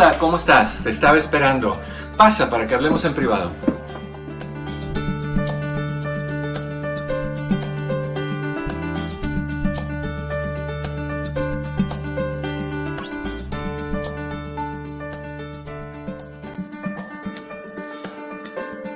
[0.00, 0.84] Hola, ¿cómo estás?
[0.84, 1.76] Te estaba esperando.
[2.16, 3.50] Pasa para que hablemos en privado.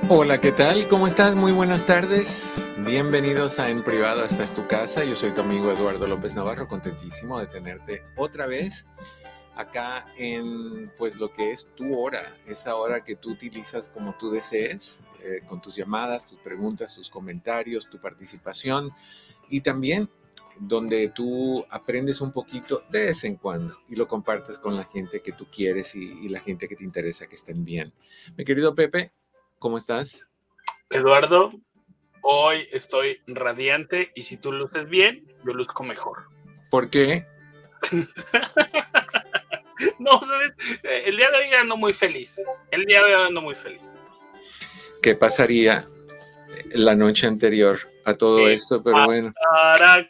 [0.09, 0.87] Hola, ¿qué tal?
[0.87, 1.35] ¿Cómo estás?
[1.35, 2.55] Muy buenas tardes.
[2.79, 5.03] Bienvenidos a En Privado, esta es tu casa.
[5.03, 8.87] Yo soy tu amigo Eduardo López Navarro, contentísimo de tenerte otra vez
[9.57, 14.31] acá en pues lo que es tu hora, esa hora que tú utilizas como tú
[14.31, 18.91] desees, eh, con tus llamadas, tus preguntas, tus comentarios, tu participación
[19.49, 20.09] y también
[20.59, 25.21] donde tú aprendes un poquito de vez en cuando y lo compartes con la gente
[25.21, 27.93] que tú quieres y, y la gente que te interesa que estén bien.
[28.37, 29.12] Mi querido Pepe,
[29.59, 30.26] ¿cómo estás?
[30.91, 31.53] Eduardo,
[32.23, 36.25] hoy estoy radiante y si tú luces bien, yo luzco mejor.
[36.71, 37.26] ¿Por qué?
[39.99, 40.52] no, ¿sabes?
[40.82, 42.37] Eh, El día de hoy ando muy feliz.
[42.70, 43.82] El día de hoy ando muy feliz.
[45.02, 45.88] ¿Qué pasaría
[46.75, 48.82] la noche anterior a todo ¿Qué esto?
[48.82, 49.32] Pero bueno,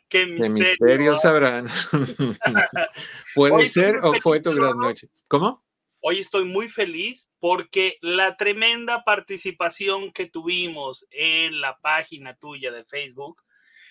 [0.09, 0.53] qué misterio.
[0.53, 1.69] misterio sabrán.
[3.35, 5.09] Puede Hoy ser o fue tu gran noche.
[5.29, 5.65] ¿Cómo?
[6.01, 12.85] Hoy estoy muy feliz porque la tremenda participación que tuvimos en la página tuya de
[12.85, 13.41] Facebook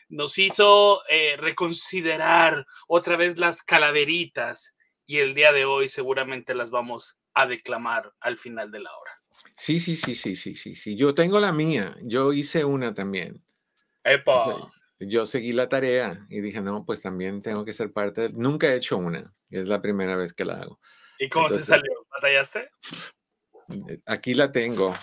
[0.10, 4.76] nos hizo eh, reconsiderar otra vez las calaveritas
[5.06, 9.12] y el día de hoy seguramente las vamos a declamar al final de la hora.
[9.56, 10.96] Sí, sí, sí, sí, sí, sí, sí.
[10.96, 11.96] Yo tengo la mía.
[12.04, 13.44] Yo hice una también.
[14.04, 14.72] ¡Epa!
[15.00, 18.22] Yo seguí la tarea y dije, no, pues también tengo que ser parte.
[18.22, 19.34] de- Nunca he hecho una.
[19.50, 20.80] Es la primera vez que la hago.
[21.18, 21.92] ¿Y cómo Entonces- te salió?
[22.12, 22.70] ¿Batallaste?
[24.06, 24.96] Aquí la tengo.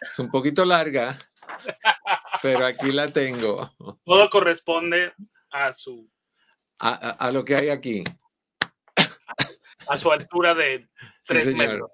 [0.00, 1.16] Es un poquito larga,
[2.42, 3.70] pero aquí la tengo.
[4.04, 5.12] Todo corresponde
[5.50, 6.10] a su,
[6.78, 8.02] A, a- a lo que hay aquí.
[9.88, 11.56] A su altura de Sí, tres señor.
[11.68, 11.90] metros.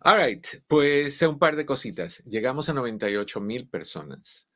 [0.00, 2.22] All right, pues un par de cositas.
[2.24, 4.48] Llegamos a 98 mil personas.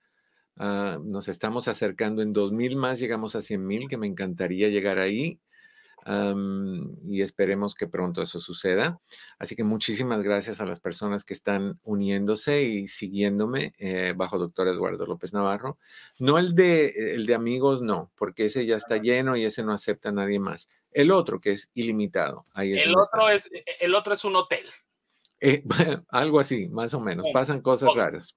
[0.56, 4.98] Ah, nos estamos acercando en 2 más, llegamos a 100 mil, que me encantaría llegar
[4.98, 5.40] ahí.
[7.04, 8.98] Y esperemos que pronto eso suceda.
[9.38, 14.68] Así que muchísimas gracias a las personas que están uniéndose y siguiéndome eh, bajo doctor
[14.68, 15.76] Eduardo López Navarro.
[16.18, 19.72] No el de, el de amigos, no, porque ese ya está lleno y ese no
[19.72, 20.70] acepta a nadie más.
[20.98, 22.44] El otro, que es ilimitado.
[22.54, 23.48] Ahí es El otro, es,
[23.78, 24.66] el otro es un hotel.
[25.38, 25.62] Eh,
[26.08, 27.24] algo así, más o menos.
[27.32, 28.34] Pasan cosas raras.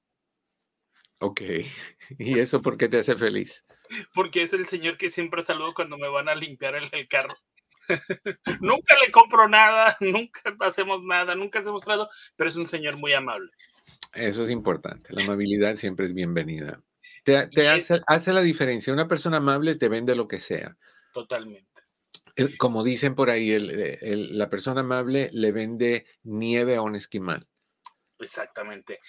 [1.20, 1.42] Ok.
[2.18, 3.66] ¿Y eso por qué te hace feliz?
[4.14, 7.36] Porque es el señor que siempre saludo cuando me van a limpiar el, carro.
[8.60, 12.98] nunca le compro nada, nunca hacemos nada, nunca se ha mostrado, pero es un señor
[12.98, 13.50] muy amable.
[14.14, 15.14] Eso es importante.
[15.14, 16.82] La amabilidad siempre es bienvenida.
[17.24, 17.68] Te,
[18.08, 18.94] hace, la diferencia.
[18.94, 20.78] Una persona amable te vende lo que sea.
[21.14, 21.68] Totalmente.
[22.58, 27.48] Como dicen por ahí, la persona amable le vende nieve a un esquimal.
[28.20, 29.00] Exactamente.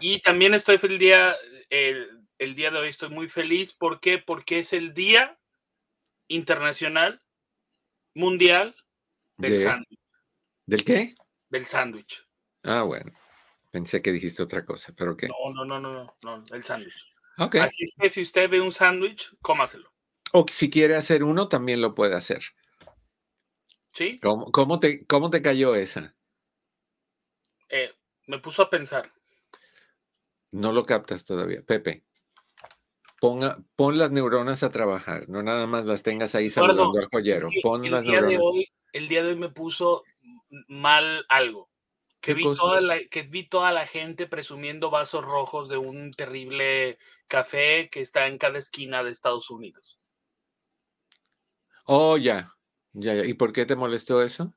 [0.00, 1.34] Y también estoy el día,
[1.70, 3.72] el, día de hoy estoy muy feliz.
[3.72, 4.18] ¿Por qué?
[4.18, 5.38] Porque es el Día
[6.28, 7.22] Internacional
[8.14, 8.76] Mundial
[9.38, 10.00] del Sándwich.
[10.66, 11.14] ¿Del qué?
[11.48, 12.26] Del sándwich.
[12.62, 13.12] Ah, bueno.
[13.72, 15.28] Pensé que dijiste otra cosa, pero ¿qué?
[15.28, 17.10] No, no, no, no, no, el sándwich.
[17.38, 19.90] Así es que si usted ve un sándwich, cómaselo.
[20.34, 22.44] O si quiere hacer uno, también lo puede hacer.
[23.94, 24.16] ¿Sí?
[24.20, 26.14] ¿Cómo, te, cómo te cayó esa?
[27.70, 27.90] Eh,
[28.26, 29.10] me puso a pensar.
[30.50, 31.62] No lo captas todavía.
[31.62, 32.04] Pepe,
[33.20, 37.48] ponga, pon las neuronas a trabajar, no nada más las tengas ahí saludando al joyero.
[37.62, 38.42] pon las neuronas.
[38.92, 40.04] el día de hoy me puso
[40.68, 41.71] mal algo.
[42.22, 46.96] Que vi, toda la, que vi toda la gente presumiendo vasos rojos de un terrible
[47.26, 49.98] café que está en cada esquina de Estados Unidos.
[51.84, 52.54] Oh, ya.
[52.92, 53.24] Ya, ya.
[53.24, 54.54] ¿Y por qué te molestó eso?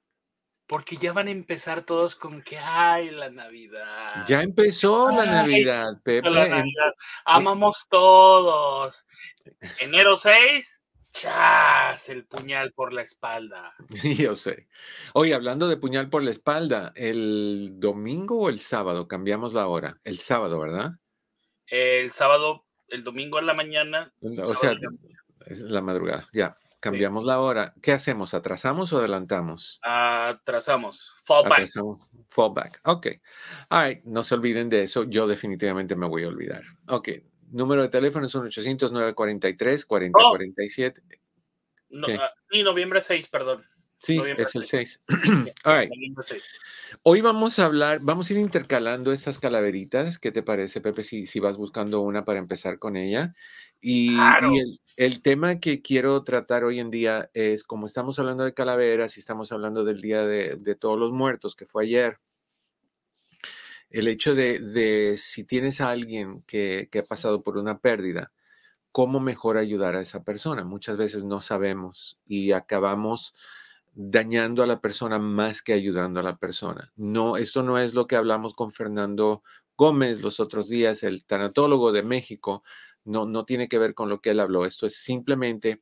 [0.67, 4.25] Porque ya van a empezar todos con que, ay, la Navidad.
[4.27, 6.29] Ya empezó la Navidad, Pepe.
[6.29, 6.93] La Navidad.
[7.25, 9.07] Amamos todos.
[9.79, 10.83] Enero 6,
[11.15, 12.09] ¡Chas!
[12.09, 13.73] El puñal por la espalda.
[14.27, 14.67] Yo sé.
[15.13, 19.97] Oye, hablando de puñal por la espalda, ¿el domingo o el sábado cambiamos la hora?
[20.03, 20.91] El sábado, ¿verdad?
[21.67, 24.13] El sábado, el domingo en la mañana.
[24.43, 24.75] O sea,
[25.45, 26.57] es la madrugada, ya.
[26.81, 27.73] Cambiamos la hora.
[27.81, 28.33] ¿Qué hacemos?
[28.33, 29.79] ¿Atrasamos o adelantamos?
[29.83, 31.15] Atrasamos.
[31.23, 31.69] Fallback.
[32.29, 32.81] Fallback.
[32.83, 33.07] Ok.
[33.69, 34.03] All right.
[34.03, 35.05] No se olviden de eso.
[35.05, 36.61] Yo definitivamente me voy a olvidar.
[36.87, 37.09] Ok
[37.51, 41.01] número de teléfono es 1-800-943-4047.
[41.89, 43.65] No, ah, sí, noviembre 6, perdón.
[43.99, 45.01] Sí, es el 6.
[47.03, 50.19] Hoy vamos a hablar, vamos a ir intercalando estas calaveritas.
[50.19, 53.33] ¿Qué te parece, Pepe, si, si vas buscando una para empezar con ella?
[53.81, 54.17] Y,
[54.95, 59.19] el, tema que quiero tratar hoy en día es, como estamos hablando de calaveras y
[59.19, 62.19] estamos hablando del Día de, de Todos los Muertos, que fue ayer,
[63.95, 68.33] el hecho de, si tienes a alguien que, ha pasado por una pérdida,
[68.91, 70.65] cómo mejor ayudar a esa persona.
[70.65, 73.33] Muchas veces no sabemos y acabamos
[73.93, 76.91] dañando a la persona más que ayudando a la persona.
[76.97, 79.43] No, esto no es lo que hablamos con Fernando
[79.77, 82.63] Gómez los otros días, el tanatólogo de México.
[83.05, 84.65] No, no tiene que ver con lo que él habló.
[84.65, 85.81] Esto es simplemente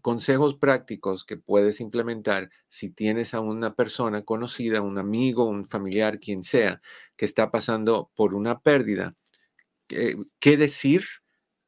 [0.00, 6.18] consejos prácticos que puedes implementar si tienes a una persona conocida, un amigo, un familiar,
[6.18, 6.80] quien sea,
[7.16, 9.14] que está pasando por una pérdida.
[9.88, 11.04] ¿Qué, decir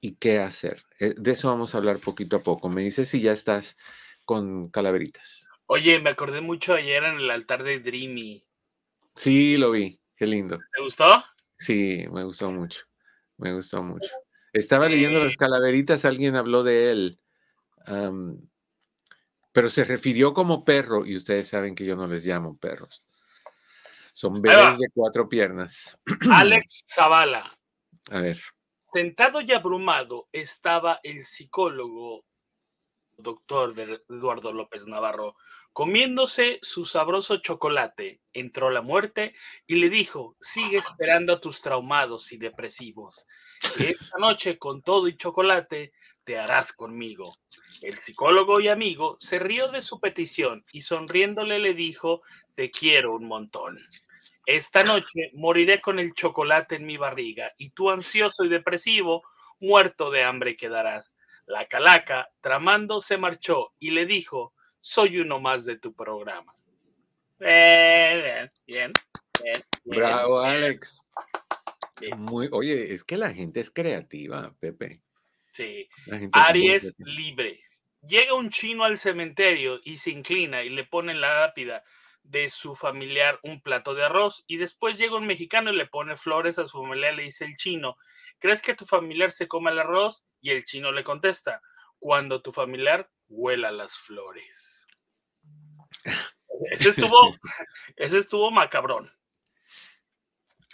[0.01, 0.83] y qué hacer?
[0.99, 2.69] Eh, de eso vamos a hablar poquito a poco.
[2.69, 3.77] Me dices si ya estás
[4.25, 5.47] con calaveritas.
[5.67, 8.45] Oye, me acordé mucho ayer en el altar de Dreamy.
[9.15, 10.01] Sí, lo vi.
[10.17, 10.59] Qué lindo.
[10.75, 11.25] ¿Te gustó?
[11.57, 12.85] Sí, me gustó mucho.
[13.37, 14.11] Me gustó mucho.
[14.53, 17.21] Estaba leyendo las calaveritas, alguien habló de él
[19.53, 23.05] pero se refirió como perro y ustedes saben que yo no les llamo perros.
[24.13, 25.97] Son bebés de cuatro piernas.
[26.31, 27.57] Alex Zavala.
[28.11, 28.41] A ver.
[28.93, 32.25] Sentado y abrumado estaba el psicólogo
[33.19, 33.75] doctor
[34.09, 35.37] Eduardo López Navarro
[35.73, 38.21] comiéndose su sabroso chocolate.
[38.33, 39.35] Entró la muerte
[39.67, 43.27] y le dijo, sigue esperando a tus traumados y depresivos.
[43.79, 45.93] esta noche con todo y chocolate
[46.29, 47.35] te harás conmigo.
[47.81, 52.21] El psicólogo y amigo se rió de su petición y sonriéndole le dijo,
[52.55, 53.79] te quiero un montón.
[54.45, 59.23] Esta noche moriré con el chocolate en mi barriga y tú ansioso y depresivo,
[59.59, 61.17] muerto de hambre quedarás.
[61.47, 66.55] La calaca, tramando, se marchó y le dijo, soy uno más de tu programa.
[67.39, 68.93] Bien, bien,
[69.43, 69.65] bien.
[69.87, 71.03] Bravo, Alex.
[72.19, 75.01] Muy, oye, es que la gente es creativa, Pepe.
[75.59, 75.89] Sí.
[76.33, 77.61] Aries libre.
[78.07, 81.83] Llega un chino al cementerio y se inclina y le pone en la lápida
[82.23, 86.17] de su familiar un plato de arroz y después llega un mexicano y le pone
[86.17, 87.97] flores a su familiar, le dice el chino,
[88.39, 90.25] ¿crees que tu familiar se come el arroz?
[90.41, 91.61] Y el chino le contesta,
[91.99, 94.87] cuando tu familiar huela las flores.
[96.71, 97.37] Ese estuvo,
[97.97, 99.13] ese estuvo macabrón.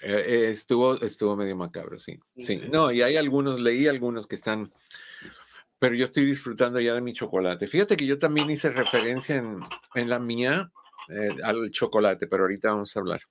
[0.07, 2.21] Eh, eh, estuvo, estuvo medio macabro, sí.
[2.37, 4.71] Sí, no, y hay algunos, leí algunos que están,
[5.79, 7.67] pero yo estoy disfrutando ya de mi chocolate.
[7.67, 9.61] Fíjate que yo también hice referencia en,
[9.95, 10.71] en la mía
[11.09, 13.23] eh, al chocolate, pero ahorita vamos a hablar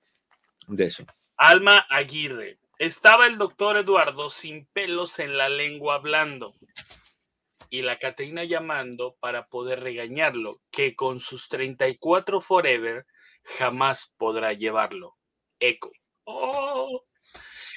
[0.66, 1.04] de eso.
[1.36, 2.58] Alma Aguirre.
[2.80, 6.56] Estaba el doctor Eduardo sin pelos en la lengua hablando
[7.70, 13.06] y la Caterina llamando para poder regañarlo, que con sus 34 forever
[13.44, 15.16] jamás podrá llevarlo.
[15.60, 15.92] Eco.
[16.24, 17.04] Oh.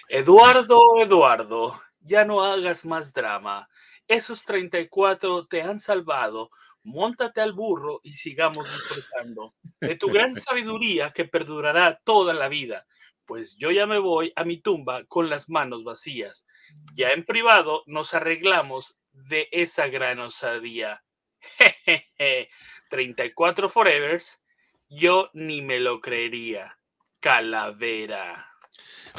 [0.09, 3.67] Eduardo, Eduardo, ya no hagas más drama.
[4.07, 6.49] Esos 34 te han salvado.
[6.83, 12.85] Móntate al burro y sigamos disfrutando de tu gran sabiduría que perdurará toda la vida.
[13.25, 16.47] Pues yo ya me voy a mi tumba con las manos vacías.
[16.93, 21.03] Ya en privado nos arreglamos de esa gran osadía.
[21.57, 22.49] Jejeje,
[22.89, 24.41] 34 forevers,
[24.87, 26.76] yo ni me lo creería.
[27.19, 28.45] Calavera.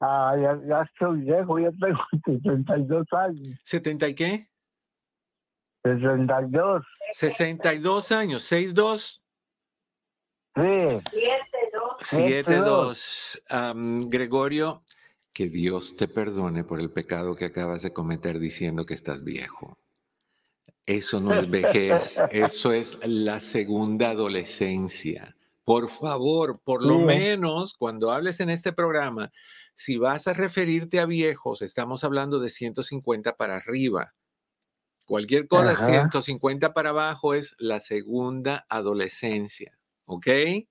[0.00, 1.98] Ah, ya, ya estoy viejo, ya tengo
[2.42, 3.58] 72 años.
[3.64, 4.48] ¿70 y qué?
[5.84, 6.84] 62.
[7.12, 9.22] 62 años, 62.
[10.54, 10.62] Sí.
[12.02, 13.42] 72.
[14.08, 14.82] Gregorio,
[15.32, 19.78] que Dios te perdone por el pecado que acabas de cometer diciendo que estás viejo.
[20.86, 25.36] Eso no es vejez, eso es la segunda adolescencia.
[25.64, 29.30] Por favor, por lo menos cuando hables en este programa,
[29.74, 34.14] si vas a referirte a viejos, estamos hablando de 150 para arriba.
[35.08, 40.26] Cualquier cosa de 150 para abajo es la segunda adolescencia, ¿ok?
[40.26, 40.66] Sí.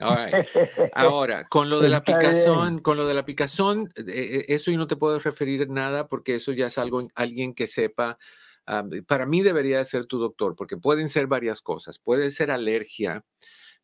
[0.92, 4.76] Ahora, con lo de la picazón, con lo de la picazón, eh, eh, eso yo
[4.76, 8.18] no te puedo referir nada porque eso ya es algo, alguien que sepa.
[8.66, 12.00] Ah, para mí debería ser tu doctor, porque pueden ser varias cosas.
[12.00, 13.24] Puede ser alergia,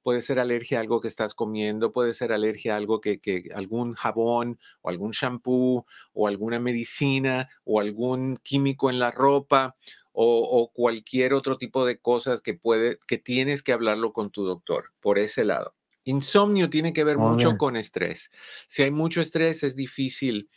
[0.03, 3.21] puede ser alergia a algo que estás comiendo, puede ser alergia a algo que,
[3.55, 9.77] algún jabón o algún shampoo o alguna medicina o algún químico en la ropa
[10.13, 14.93] o, cualquier otro tipo de cosas que puede, que tienes que hablarlo con tu doctor
[15.01, 15.77] por ese lado.
[16.03, 18.31] Insomnio tiene que ver mucho con estrés.
[18.67, 20.49] Si hay mucho estrés, es difícil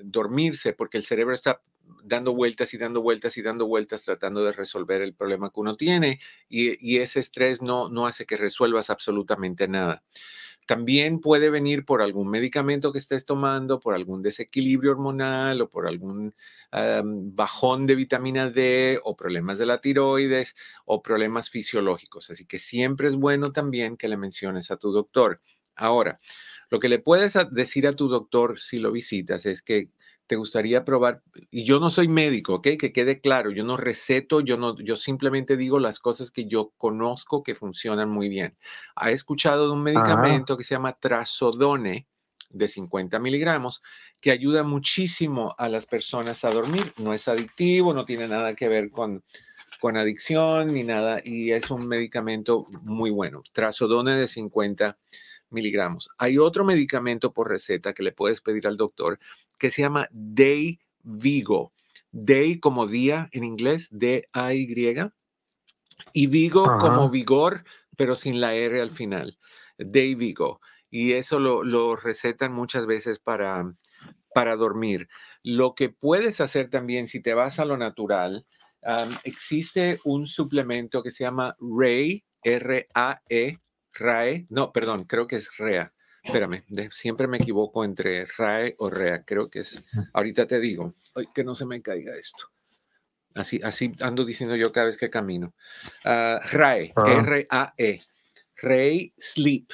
[0.00, 1.60] dormirse porque el cerebro está
[2.04, 5.76] dando vueltas y dando vueltas y dando vueltas tratando de resolver el problema que uno
[5.76, 10.02] tiene y, ese estrés no, no hace que resuelvas absolutamente nada.
[10.66, 15.88] También puede venir por algún medicamento que estés tomando, por algún desequilibrio hormonal o por
[15.88, 16.34] algún
[16.70, 22.28] bajón de vitamina D o problemas de la tiroides o problemas fisiológicos.
[22.28, 25.40] Así que siempre es bueno también que le menciones a tu doctor.
[25.74, 26.20] Ahora,
[26.68, 29.90] lo que le puedes decir a tu doctor si lo visitas es que
[30.28, 32.68] te gustaría probar, y yo no soy médico, ¿ok?
[32.78, 36.72] Que quede claro, yo no receto, yo no, yo simplemente digo las cosas que yo
[36.76, 38.56] conozco que funcionan muy bien.
[38.94, 42.06] Ha escuchado de un medicamento que se llama trazodone,
[42.50, 43.82] de 50 miligramos
[44.20, 46.92] que ayuda muchísimo a las personas a dormir.
[46.96, 49.22] No es adictivo, no tiene nada que ver con,
[49.80, 53.42] con adicción ni nada y es un medicamento muy bueno.
[53.52, 54.98] Trazodone de 50
[55.50, 56.10] miligramos.
[56.18, 59.18] Hay otro medicamento por receta que le puedes pedir al doctor
[59.58, 61.72] que se llama Day Vigo.
[62.10, 65.10] Day como día en inglés, D-A-Y.
[66.12, 67.64] Y Vigo como vigor,
[67.96, 69.38] pero sin la R al final.
[69.78, 70.60] Day Vigo.
[70.90, 73.74] Y eso lo, recetan muchas veces para,
[74.34, 75.08] para dormir.
[75.42, 78.46] Lo que puedes hacer también, si te vas a lo natural,
[79.24, 83.58] existe un suplemento que se llama Ray, R-A-E,
[83.92, 85.92] RAE, no, perdón, creo que es REA.
[86.22, 90.94] Espérame, siempre me equivoco entre RAE o REA, creo que es, ahorita te digo,
[91.34, 92.50] que no se me caiga esto.
[93.34, 95.54] Así, así ando diciendo yo cada vez que camino.
[96.04, 98.02] Ah, RAE, R-A-E,
[98.56, 99.70] Ray Sleep,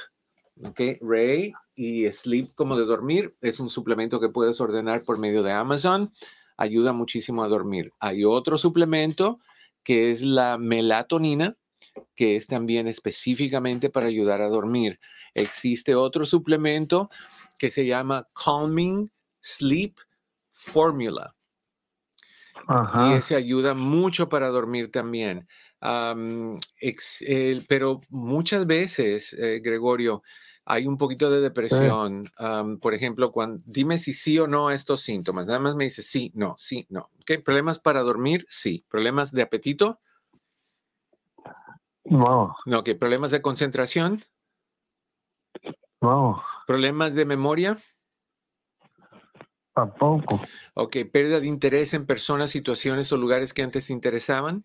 [0.63, 0.81] ¿ok?
[1.01, 5.53] Ray y Sleep como de dormir, es un suplemento que puedes ordenar por medio de
[5.53, 6.13] Amazon,
[6.57, 7.93] ayuda muchísimo a dormir.
[7.99, 9.41] Hay otro suplemento
[9.83, 11.57] que es la melatonina,
[12.15, 15.01] que es también específicamente para ayudar a dormir.
[15.35, 17.11] Existe otro suplemento
[17.59, 19.97] que se llama Calming Sleep
[20.51, 21.35] Formula.
[22.69, 25.47] Y ese ayuda mucho para dormir también.
[27.69, 30.23] pero muchas veces, eh, Gregorio,
[30.65, 32.31] hay un poquito de depresión.
[32.81, 35.47] por ejemplo, cuando, dime si sí o no a estos síntomas.
[35.47, 37.11] Nada más me dice sí, no, sí, no.
[37.27, 37.39] ¿Qué?
[37.39, 38.47] ¿Problemas para dormir?
[38.49, 38.85] Sí.
[38.89, 40.01] ¿Problemas de apetito?
[42.05, 42.57] No.
[42.67, 42.95] No, ¿qué?
[42.95, 44.23] ¿Problemas de concentración?
[46.01, 46.43] No.
[46.67, 47.79] ¿Problemas de memoria?
[49.75, 50.41] Tampoco.
[50.75, 54.65] Ok, ¿pérdida de interés en personas, situaciones o lugares que antes te interesaban?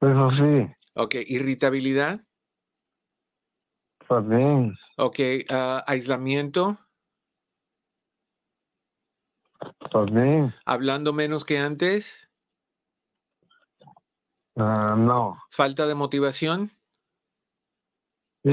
[0.00, 0.72] Eso sí.
[0.94, 2.24] Ok, ¿irritabilidad?
[4.08, 4.74] También.
[4.96, 6.78] Ok, ah, ¿aislamiento?
[9.92, 10.54] También.
[10.64, 12.27] ¿Hablando menos que antes?
[14.58, 15.38] Ah, no.
[15.50, 16.72] ¿Falta de motivación?
[18.42, 18.50] Sí.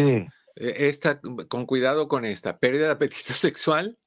[0.55, 2.59] E, esta, con cuidado con esta.
[2.59, 3.97] ¿Pérdida de apetito sexual?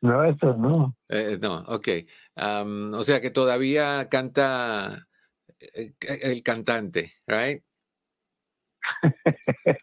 [0.00, 0.96] no, eso no.
[1.08, 1.88] Eh, no, ok.
[2.92, 5.06] o sea que todavía canta
[5.60, 7.62] eh, el cantante, ¿right?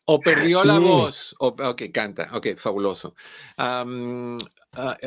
[0.06, 1.36] o perdió la voz.
[1.39, 2.30] O, ok, canta.
[2.34, 3.15] Ok, fabuloso.
[3.58, 3.86] Ah,
[4.74, 4.98] a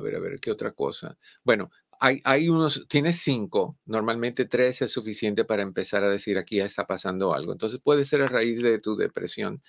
[0.00, 1.16] ver, a ver, ¿qué otra cosa?
[1.44, 6.64] Bueno, hay, unos, tienes cinco, normalmente tres es suficiente para empezar a decir aquí ya
[6.64, 7.52] está pasando algo.
[7.52, 9.62] Entonces puede ser a raíz de tu depresión,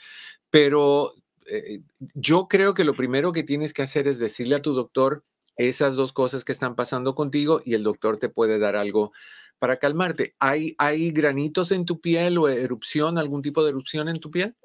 [0.50, 1.14] pero
[1.48, 1.82] eh,
[2.14, 5.26] yo creo que lo primero que tienes que hacer es decirle a tu doctor
[5.58, 9.12] esas dos cosas que están pasando contigo y el doctor te puede dar algo
[9.60, 10.34] para calmarte.
[10.40, 14.56] ¿Hay, hay granitos en tu piel o erupción, algún tipo de erupción en tu piel?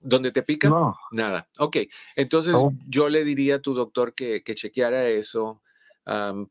[0.00, 0.68] ¿Dónde te pica?
[0.68, 0.96] No.
[1.10, 1.48] Nada.
[1.58, 1.78] Ok.
[2.14, 2.54] Entonces
[2.86, 5.62] yo le diría a tu doctor que, que chequeara eso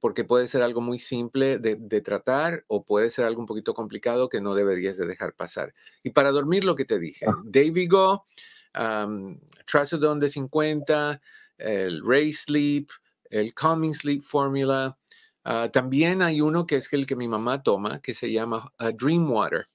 [0.01, 4.27] porque puede ser algo muy simple de, tratar o puede ser algo un poquito complicado
[4.27, 5.73] que no deberías de dejar pasar.
[6.03, 7.25] Y para dormir, lo que te dije.
[7.45, 8.25] Davigo,
[8.77, 11.21] um, Trazodone de 50,
[11.57, 12.89] el Ray Sleep,
[13.29, 14.97] el Calming Sleep Formula.
[15.45, 18.91] Ah, también hay uno que es el que mi mamá toma, que se llama ah,
[18.91, 19.69] Dream Water,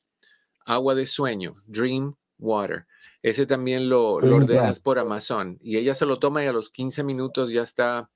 [0.67, 2.87] agua de sueño, Dream Water.
[3.23, 6.71] Ese también lo, lo ordenas por Amazon y ella se lo toma y a los
[6.71, 8.11] 15 minutos ya está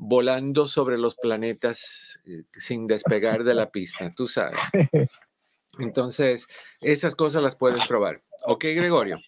[0.00, 4.58] volando sobre los planetas eh, sin despegar de la pista, tú sabes.
[5.78, 6.46] Entonces,
[6.80, 8.22] esas cosas las puedes probar.
[8.44, 9.20] ¿Ok, Gregorio?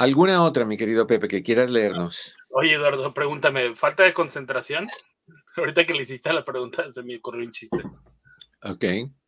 [0.00, 2.34] ¿Alguna otra, mi querido Pepe, que quieras leernos?
[2.48, 4.88] Oye, Eduardo, pregúntame, ¿falta de concentración?
[5.56, 7.82] Ahorita que le hiciste la pregunta, se me ocurrió un chiste.
[8.62, 8.84] Ok,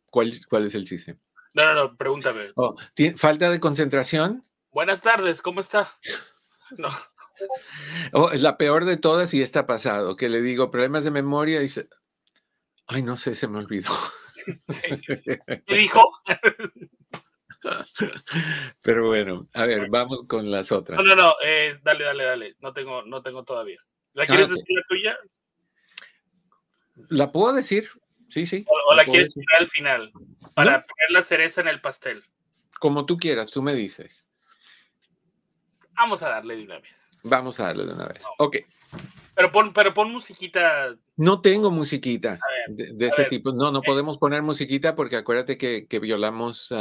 [0.09, 1.19] ¿cuál, cuál es el chiste?
[1.53, 2.47] No, no, no, pregúntame.
[2.55, 2.75] Oh,
[3.17, 4.43] ¿Falta de concentración?
[4.71, 5.91] Buenas tardes, ¿cómo está?
[6.79, 6.89] No.
[8.13, 11.59] Oh, es la peor de todas y está pasado, que le digo problemas de memoria
[11.59, 11.87] y dice,
[12.87, 13.91] ay, no sé, se me olvidó.
[15.67, 16.09] ¿Qué dijo?
[18.81, 20.99] Pero bueno, a ver, vamos con las otras.
[20.99, 22.55] No, no, no, eh, dale, dale, dale.
[22.59, 23.79] No tengo, no tengo todavía.
[24.13, 25.17] ¿La quieres ah, decir la tuya?
[27.09, 27.89] La puedo decir,
[28.29, 28.65] sí, sí.
[28.67, 30.11] O, la, quieres decir al final,
[30.53, 32.23] para poner la cereza en el pastel.
[32.79, 34.27] Como tú quieras, tú me dices.
[35.95, 37.09] Vamos a darle de una vez.
[37.23, 38.23] Vamos a darle de una vez.
[38.37, 38.57] Ok.
[39.35, 40.95] Pero pon, pero pon musiquita.
[41.15, 43.51] No tengo musiquita de, ese tipo.
[43.51, 46.71] No, no podemos poner musiquita porque acuérdate que, que violamos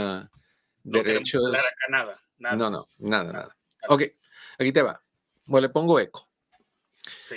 [0.85, 1.55] No derechos.
[1.55, 2.57] acá nada, nada.
[2.57, 3.57] No, no, nada, nada.
[3.89, 4.03] Ok,
[4.59, 5.03] aquí te va.
[5.47, 6.29] Bueno, le pongo eco.
[7.29, 7.37] Sí.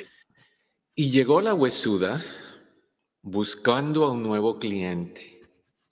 [0.95, 2.23] Y llegó la huesuda
[3.21, 5.41] buscando a un nuevo cliente,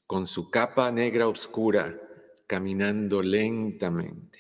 [0.05, 1.99] con su capa negra oscura,
[2.47, 4.39] caminando lentamente.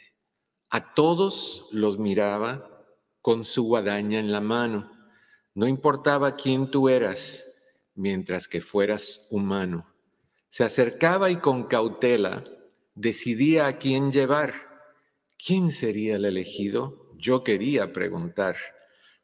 [0.69, 2.85] A todos los miraba
[3.21, 4.91] con su guadaña en la mano.
[5.55, 7.47] No importaba quién tú eras,
[7.95, 9.87] mientras que fueras humano.
[10.49, 12.43] Se acercaba y con cautela
[12.95, 14.53] decidía a quién llevar.
[15.37, 17.11] ¿Quién sería el elegido?
[17.17, 18.57] Yo quería preguntar.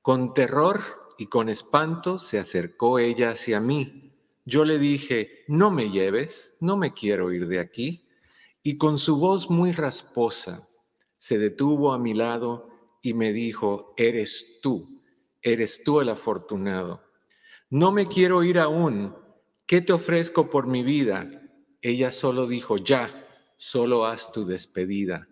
[0.01, 0.82] Con terror
[1.17, 4.13] y con espanto se acercó ella hacia mí.
[4.45, 8.08] Yo le dije, no me lleves, no me quiero ir de aquí.
[8.63, 10.67] Y con su voz muy rasposa
[11.19, 12.69] se detuvo a mi lado
[13.01, 15.03] y me dijo, eres tú,
[15.41, 17.03] eres tú el afortunado.
[17.69, 19.15] No me quiero ir aún.
[19.65, 21.29] ¿Qué te ofrezco por mi vida?
[21.82, 23.29] Ella solo dijo, ya,
[23.60, 25.28] solo haz tu despedida.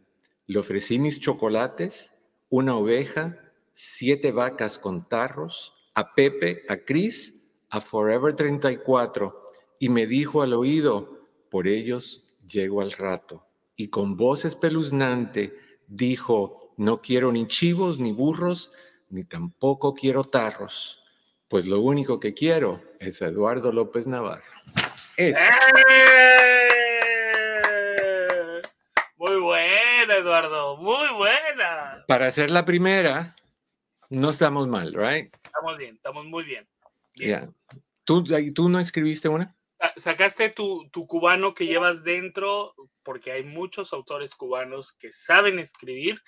[0.46, 2.12] Le ofrecí mis chocolates,
[2.50, 3.40] una oveja,
[3.74, 7.34] siete vacas con tarros, a Pepe, a Chris,
[7.70, 9.46] a Forever 34,
[9.80, 13.48] y me dijo al oído, por ellos llego al rato.
[13.78, 15.56] Y con voz espeluznante
[15.88, 18.72] dijo, no quiero ni chivos ni burros,
[19.10, 21.02] ni tampoco quiero tarros,
[21.48, 24.44] pues lo único que quiero es Eduardo López Navarro.
[25.16, 25.34] ¡Eh!
[29.18, 32.06] Muy buena, Eduardo, muy buena.
[32.08, 33.36] Para ser la primera,
[34.10, 35.34] no estamos mal, ¿right?
[35.43, 36.67] Estamos bien, estamos muy bien.
[37.15, 37.50] Ya.
[38.04, 38.23] ¿Tú,
[38.54, 39.56] ¿Tú no escribiste una?
[39.95, 46.21] Sacaste tu, tu cubano que llevas dentro, porque hay muchos autores cubanos que saben escribir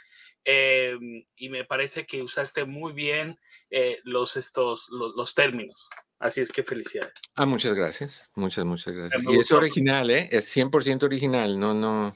[0.43, 0.98] eh,
[1.36, 5.88] y me parece que usaste muy bien eh, los, estos, los, los, términos.
[6.17, 7.13] Así es que felicidades.
[7.36, 8.28] Ah, muchas gracias.
[8.34, 9.24] Muchas, muchas gracias.
[9.24, 10.30] Y es original, ¿eh?
[10.32, 11.60] Es 100% original.
[11.60, 12.15] No, no,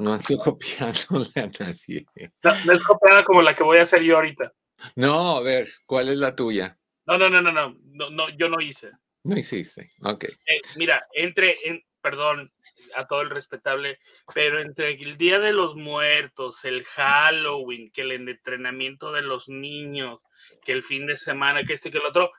[0.00, 2.06] no estoy copiándole a nadie.
[2.42, 4.52] No, no, es copiada como la que voy a hacer yo ahorita.
[4.96, 6.78] No, a ver, ¿cuál es la tuya?
[7.06, 8.90] No, no, no, no, no, no, no yo no hice.
[9.22, 10.24] No hiciste, ok.
[10.24, 12.50] Eh, mira, entre, en, perdón,
[12.96, 13.98] a todo el respetable,
[14.34, 20.24] pero entre el Día de los Muertos, el Halloween, que el entrenamiento de los niños,
[20.64, 22.30] que el fin de semana, que este, que el otro,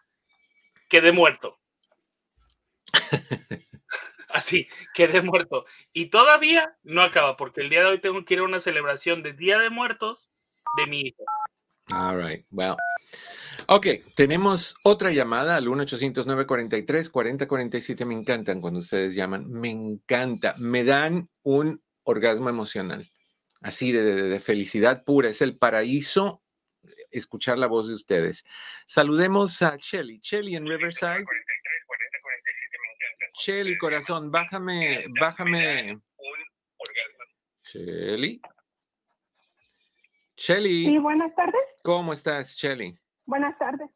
[0.89, 1.59] quedé muerto.
[4.33, 5.65] Así, quedé muerto.
[5.93, 9.23] Y todavía no acaba, porque el día de hoy tengo que ir a una celebración
[9.23, 10.31] de Día de Muertos
[10.77, 11.23] de mi hijo.
[11.91, 12.75] All right, well.
[13.67, 18.05] Ok, tenemos otra llamada al 1-800-943-4047.
[18.05, 19.49] Me encantan cuando ustedes llaman.
[19.49, 20.55] Me encanta.
[20.57, 23.07] Me dan un orgasmo emocional.
[23.61, 25.29] Así de, de, de, felicidad pura.
[25.29, 26.41] Es el paraíso
[27.11, 28.43] escuchar la voz de ustedes.
[28.87, 30.19] Saludemos a Shelly.
[30.21, 31.25] Shelly en Riverside.
[33.41, 35.99] Shelly, corazón, bájame, bájame.
[37.63, 38.39] Shelly.
[40.37, 40.85] Shelly.
[40.85, 41.61] Sí, buenas tardes.
[41.83, 42.95] ¿Cómo estás, Shelly?
[43.25, 43.89] Buenas tardes.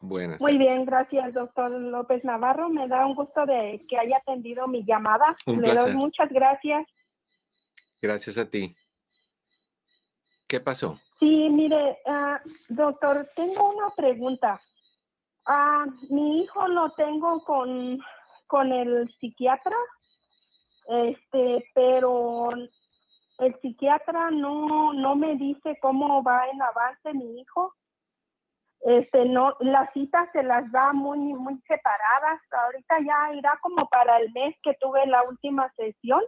[0.00, 0.40] Buenas.
[0.40, 2.68] Muy bien, gracias, doctor López Navarro.
[2.68, 5.34] Me da un gusto de que haya atendido mi llamada.
[5.46, 5.86] Un Le placer.
[5.86, 6.86] doy muchas gracias.
[8.00, 8.76] Gracias a ti.
[10.46, 11.00] ¿Qué pasó?
[11.18, 14.60] Sí, mire, uh, doctor, tengo una pregunta.
[15.48, 18.00] Uh, mi hijo lo tengo con,
[18.46, 19.76] con el psiquiatra,
[20.88, 22.50] este, pero
[23.38, 27.74] el psiquiatra no, no me dice cómo va en avance mi hijo.
[28.80, 32.40] Este no las citas se las da muy muy separadas.
[32.50, 36.22] Ahorita ya irá como para el mes que tuve la última sesión.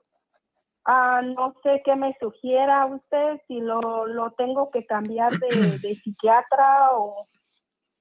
[0.85, 5.49] Ah, no sé qué me sugiera usted si lo, lo tengo que cambiar de,
[5.83, 7.27] de psiquiatra o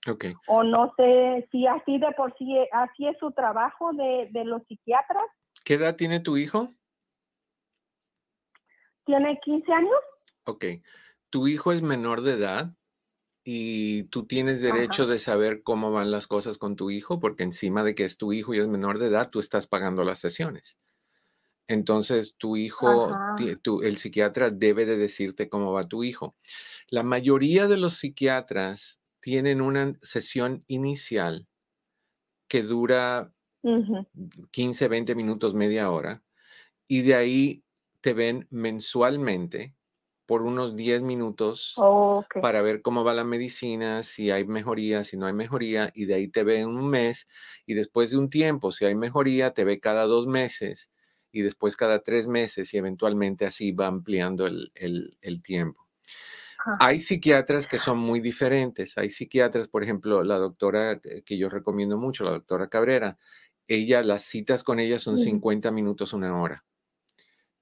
[0.07, 0.33] okay.
[0.47, 4.61] o no sé si así de por sí así es su trabajo de, de los
[4.67, 5.25] psiquiatras
[5.63, 6.73] ¿Qué edad tiene tu hijo?
[9.05, 9.99] tiene 15 años
[10.45, 10.65] Ok.
[11.29, 12.73] ¿Tu hijo es menor de edad?
[13.49, 15.13] y tú tienes derecho Ajá.
[15.13, 18.33] de saber cómo van las cosas con tu hijo, porque encima de que es tu
[18.33, 20.79] hijo y es menor de edad, tú estás pagando las sesiones.
[21.69, 23.15] Entonces, tu hijo,
[23.63, 26.35] tu, el psiquiatra debe de decirte cómo va tu hijo.
[26.89, 31.49] La mayoría de los psiquiatras tienen una sesión inicial
[32.47, 34.07] que dura uh -huh.
[34.51, 36.23] 15, 20 minutos, media hora,
[36.87, 37.65] y de ahí
[37.99, 39.75] te ven mensualmente
[40.27, 42.41] por unos 10 minutos oh, okay.
[42.41, 46.13] para ver cómo va la medicina, si hay mejoría, si no hay mejoría, y de
[46.13, 47.27] ahí te ve un mes,
[47.65, 50.89] y después de un tiempo, si hay mejoría, te ve cada dos meses,
[51.33, 55.86] y después cada tres meses, y eventualmente así va ampliando el, el, el tiempo.
[56.67, 56.77] Ajá.
[56.79, 58.97] Hay psiquiatras que son muy diferentes.
[58.97, 63.17] Hay psiquiatras, por ejemplo, la doctora que yo recomiendo mucho, la doctora Cabrera,
[63.67, 65.25] ella, las citas con ella son Sí.
[65.25, 66.65] 50 minutos, una hora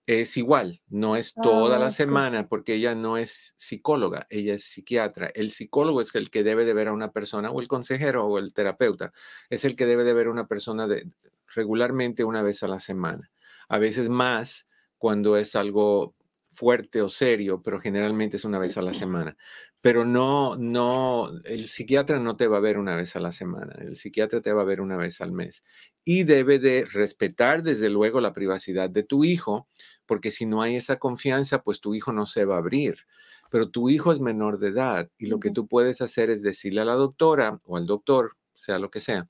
[0.08, 4.63] es igual, no es toda Ah, la semana porque ella no es psicóloga, ella es
[4.65, 5.32] psiquiatra.
[5.34, 8.38] El psicólogo es el que debe de ver a una persona o el consejero o
[8.38, 9.13] el terapeuta
[9.50, 11.10] es el que debe de ver a una persona de,
[11.56, 13.32] regularmente una vez a la semana.
[13.68, 14.68] A veces más
[15.00, 16.13] cuando es algo
[16.56, 19.38] fuerte o serio, pero generalmente es una vez a la semana.
[19.82, 23.76] Pero no, no, el psiquiatra no te va a ver una vez a la semana,
[23.80, 25.63] el psiquiatra te va a ver una vez al mes.
[26.04, 29.68] Y debe de respetar desde luego la privacidad de tu hijo,
[30.06, 33.06] porque si no hay esa confianza, pues tu hijo no se va a abrir.
[33.52, 36.82] Pero tu hijo es menor de edad y lo que tú puedes hacer es decirle
[36.82, 39.30] a la doctora o al doctor, sea lo que sea,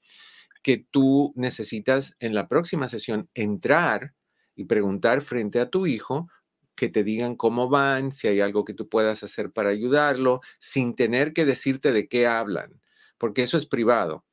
[0.63, 4.13] que tú necesitas en la próxima sesión entrar
[4.55, 6.29] y preguntar frente a tu hijo
[6.75, 10.95] que te digan cómo van, si hay algo que tú puedas hacer para ayudarlo, sin
[10.95, 12.81] tener que decirte de qué hablan,
[13.17, 14.25] porque eso es privado.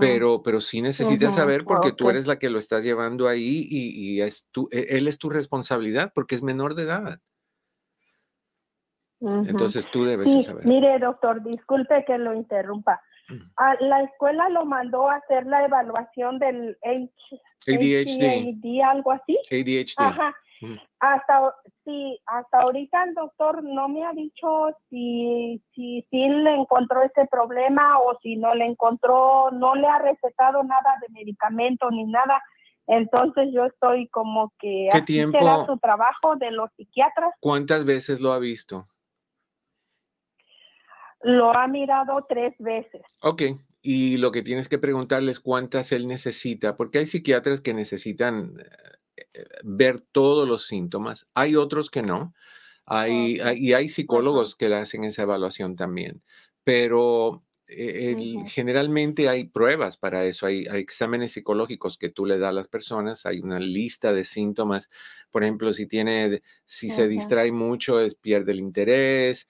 [0.00, 3.88] Pero, pero sí necesitas saber porque tú eres la que lo estás llevando ahí y,
[4.16, 7.20] y es tu, e- él es tu responsabilidad porque es menor de edad.
[9.20, 10.64] Entonces tú debes Sí, saber.
[10.64, 13.00] mire, doctor, disculpe que lo interrumpa.
[13.28, 13.42] Ujú.
[13.56, 17.10] A la escuela lo mandó a hacer la evaluación del H-
[17.66, 19.38] ADHD, HDAD, algo así.
[19.50, 19.96] ADHD.
[20.04, 20.34] Ajá.
[21.00, 27.02] Hasta sí, hasta ahorita el doctor no me ha dicho si si sí le encontró
[27.02, 32.04] ese problema o si no le encontró, no le ha recetado nada de medicamento ni
[32.04, 32.42] nada.
[32.86, 35.38] Entonces yo estoy como que ¿Qué tiempo?
[35.38, 37.34] será su trabajo de los psiquiatras.
[37.40, 38.88] ¿Cuántas veces lo ha visto?
[41.22, 43.02] Lo ha mirado tres veces.
[43.20, 43.42] Ok,
[43.82, 48.54] y lo que tienes que preguntarle es cuántas él necesita, porque hay psiquiatras que necesitan
[48.58, 48.64] eh,
[49.64, 52.34] ver todos los síntomas, hay otros que no,
[52.86, 56.22] hay, y hay psicólogos que hacen esa evaluación también,
[56.64, 62.38] pero eh, el- generalmente hay pruebas para eso, hay, hay exámenes psicológicos que tú le
[62.38, 64.88] das a las personas, hay una lista de síntomas,
[65.30, 69.48] por ejemplo, si tiene, si se distrae mucho, es pierde el interés,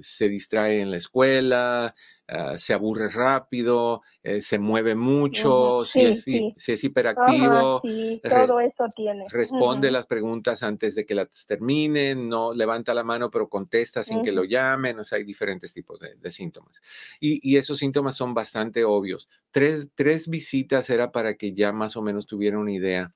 [0.00, 1.94] se distrae en la escuela,
[2.32, 5.86] ah, se aburre rápido, eh, se mueve mucho, Ujú.
[5.86, 6.56] si, Sí, es, sí.
[6.56, 9.24] si es Ajá, hiperactivo, sí, re- todo eso tiene.
[9.26, 9.92] responde Ujú.
[9.92, 14.32] las preguntas antes de que las terminen, no levanta la mano pero contesta sin que
[14.32, 16.82] lo llamen, o sea, hay diferentes tipos de, de síntomas.
[17.20, 19.28] Y, y esos síntomas son bastante obvios.
[19.50, 23.14] Tres, tres visitas era para que ya más o menos tuviera una idea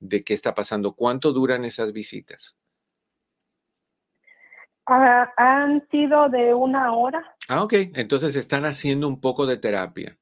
[0.00, 0.94] de qué está pasando.
[0.94, 2.56] ¿Cuánto duran esas visitas?
[4.86, 7.34] Ah, han sido de una hora.
[7.48, 7.72] Ah, ok.
[7.94, 10.16] Entonces están haciendo un poco de terapia.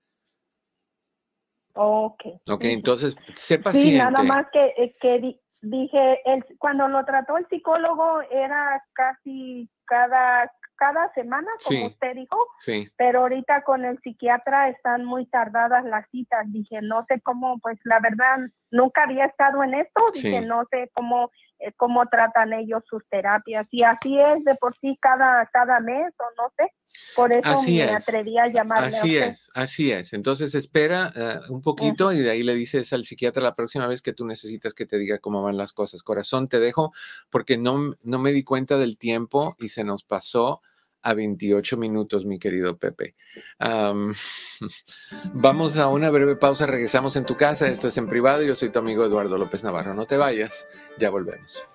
[1.75, 2.23] Ok.
[2.51, 3.99] Ok, entonces sé Sí, paciente.
[3.99, 9.71] nada más que, eh, que di- dije, el, cuando lo trató el psicólogo era casi
[9.87, 11.87] cada, cada semana, como Sí.
[11.87, 12.89] usted dijo, Sí.
[12.97, 16.45] pero ahorita con el psiquiatra están muy tardadas las citas.
[16.53, 18.39] Dije, no sé cómo, pues la verdad,
[18.71, 20.47] nunca había estado en esto, dije, Sí.
[20.47, 21.31] no sé cómo,
[21.77, 23.67] cómo tratan ellos sus terapias.
[23.71, 26.73] Y así es de por sí cada, cada mes o no sé.
[27.17, 28.09] Por eso Así me es.
[28.09, 30.13] atreví a llamarle a Así es, así es.
[30.13, 34.03] Entonces espera eh, un poquito y de ahí le dices al psiquiatra la próxima vez
[34.03, 36.03] que tú necesitas que te diga cómo van las cosas.
[36.03, 36.93] Corazón, te dejo
[37.31, 40.61] porque no, no me di cuenta del tiempo y se nos pasó
[41.03, 43.15] a 28 minutos, mi querido Pepe.
[43.59, 44.15] Am,
[45.35, 47.69] vamos a una breve pausa, regresamos en tu casa.
[47.69, 48.43] Esto es en privado.
[48.43, 49.95] Yo soy tu amigo Eduardo López Navarro.
[49.95, 50.67] No te vayas,
[50.99, 51.67] ya volvemos.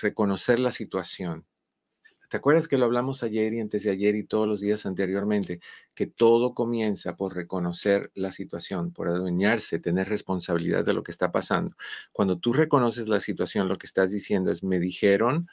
[0.01, 1.45] reconocer la situación
[2.29, 5.61] ¿Te acuerdas que lo hablamos ayer y antes de ayer y todos los días anteriormente?
[5.95, 11.33] Que todo comienza por reconocer la situación, por adueñarse, tener responsabilidad de lo que está
[11.33, 11.77] pasando.
[12.13, 15.49] Cuando tú reconoces la situación, lo que estás diciendo es, me dijeron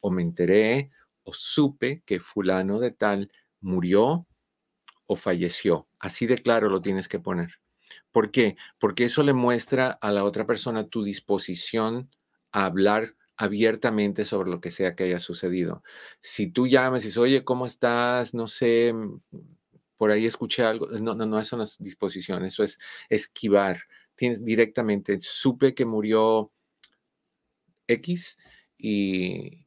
[0.00, 0.90] o me enteré
[1.22, 4.26] o supe que fulano de tal murió
[5.06, 5.88] o falleció.
[5.98, 7.60] Así de claro lo tienes que poner.
[8.12, 8.56] ¿Por qué?
[8.78, 12.10] Porque eso le muestra a la otra persona tu disposición
[12.52, 15.82] a hablar abiertamente sobre lo que sea que haya sucedido.
[16.20, 18.34] Si tú llamas y dices, oye, ¿cómo estás?
[18.34, 19.20] No sé, mm,
[19.96, 20.86] por ahí escuché algo.
[20.88, 22.78] No, no, no, eso no es disposición, eso es
[23.08, 23.80] esquivar.
[24.14, 26.52] Tienes directamente, supe que murió
[27.88, 28.38] X
[28.78, 29.66] y,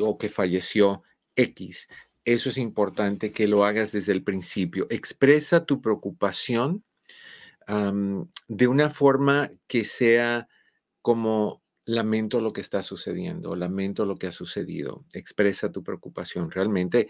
[0.00, 1.02] o que falleció
[1.36, 1.88] X.
[2.24, 4.86] Eso es importante que lo hagas desde el principio.
[4.90, 6.84] Expresa tu preocupación
[8.48, 10.48] de una forma que sea
[11.02, 16.50] como lamento lo que está sucediendo, lamento lo que ha sucedido, expresa tu preocupación.
[16.50, 17.08] Realmente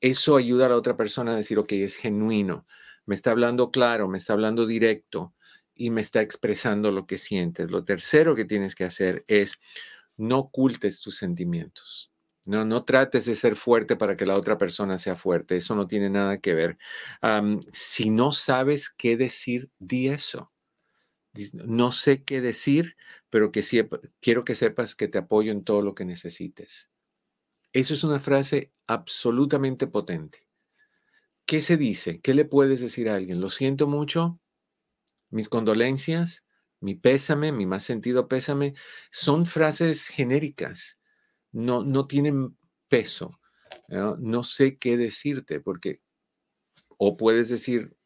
[0.00, 2.66] eso ayuda a la otra persona a decir, ok, es genuino,
[3.06, 5.34] me está hablando claro, me está hablando directo
[5.72, 7.70] y me está expresando lo que sientes.
[7.70, 9.54] Lo tercero que tienes que hacer es
[10.16, 12.10] no ocultes tus sentimientos.
[12.46, 15.56] No, no trates de ser fuerte para que la otra persona sea fuerte.
[15.56, 16.78] Eso no tiene nada que ver.
[17.72, 20.50] si no sabes qué decir, di eso.
[21.52, 22.96] No sé qué decir,
[23.30, 23.62] pero que
[24.20, 26.90] quiero que sepas que te apoyo en todo lo que necesites.
[27.72, 30.48] Eso es una frase absolutamente potente.
[31.46, 32.20] ¿Qué se dice?
[32.20, 33.40] ¿Qué le puedes decir a alguien?
[33.40, 34.40] Lo siento mucho,
[35.30, 36.44] mis condolencias,
[36.80, 38.74] mi pésame, mi más sentido pésame,
[39.12, 40.98] son frases genéricas,
[41.52, 42.56] no, no tienen
[42.88, 43.40] peso.
[43.88, 46.00] no sé qué decirte, porque
[46.98, 47.96] o puedes decir,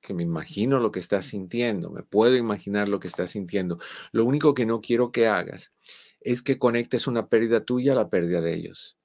[0.00, 3.78] que me imagino lo que estás sintiendo, me puedo imaginar lo que estás sintiendo.
[4.12, 5.72] Lo único que no quiero que hagas
[6.20, 8.98] es que conectes una pérdida tuya a la pérdida de ellos.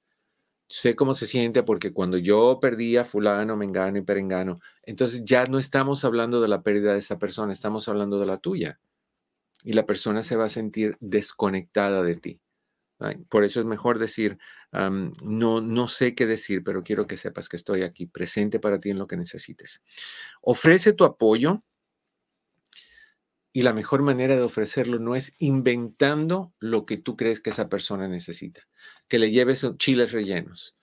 [0.68, 5.46] Sé cómo se siente porque cuando yo perdí a fulano, mengano y perengano, entonces ya
[5.46, 8.80] no estamos hablando de la pérdida de esa persona, estamos hablando de la tuya.
[9.62, 12.40] Y la persona se va a sentir desconectada de ti.
[13.28, 14.38] Por eso es mejor decir,
[14.72, 18.90] no, no sé qué decir, pero quiero que sepas que estoy aquí presente para ti
[18.90, 19.82] en lo que necesites.
[20.40, 21.62] Ofrece tu apoyo
[23.52, 27.68] y la mejor manera de ofrecerlo no es inventando lo que tú crees que esa
[27.68, 28.68] persona necesita.
[29.08, 30.76] Que le lleves chiles rellenos,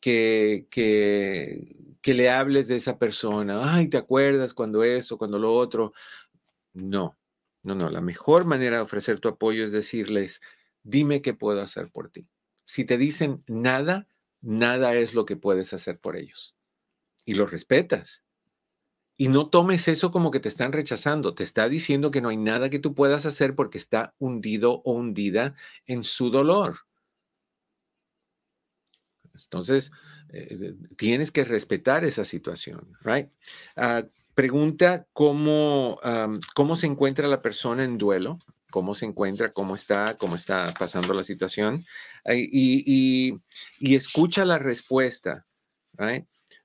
[0.00, 5.54] que, que, que le hables de esa persona, ay, ¿te acuerdas cuando eso, cuando lo
[5.54, 5.92] otro?
[6.74, 7.18] No,
[7.62, 7.90] no, no.
[7.90, 10.40] La mejor manera de ofrecer tu apoyo es decirles,
[10.82, 12.28] dime qué puedo hacer por ti.
[12.64, 14.08] Si te dicen nada,
[14.40, 16.56] nada es lo que puedes hacer por ellos.
[17.24, 18.24] Y lo respetas.
[19.16, 21.34] Y no tomes eso como que te están rechazando.
[21.34, 24.92] Te está diciendo que no hay nada que tú puedas hacer porque está hundido o
[24.92, 25.54] hundida
[25.86, 26.78] en su dolor.
[29.34, 29.90] Entonces,
[30.30, 33.28] eh, tienes que respetar esa situación, right?
[33.76, 34.04] Ah,
[34.34, 35.98] pregunta cómo,
[36.54, 38.38] cómo se encuentra la persona en duelo
[38.70, 41.84] cómo se encuentra, cómo está, cómo está pasando la situación
[42.24, 43.34] y,
[43.80, 45.46] escucha la respuesta.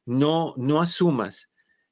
[0.06, 1.50] No, no asumas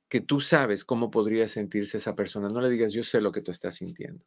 [0.08, 2.50] que tú sabes cómo podría sentirse esa persona.
[2.50, 4.24] No le digas, yo sé lo que tú estás sintiendo.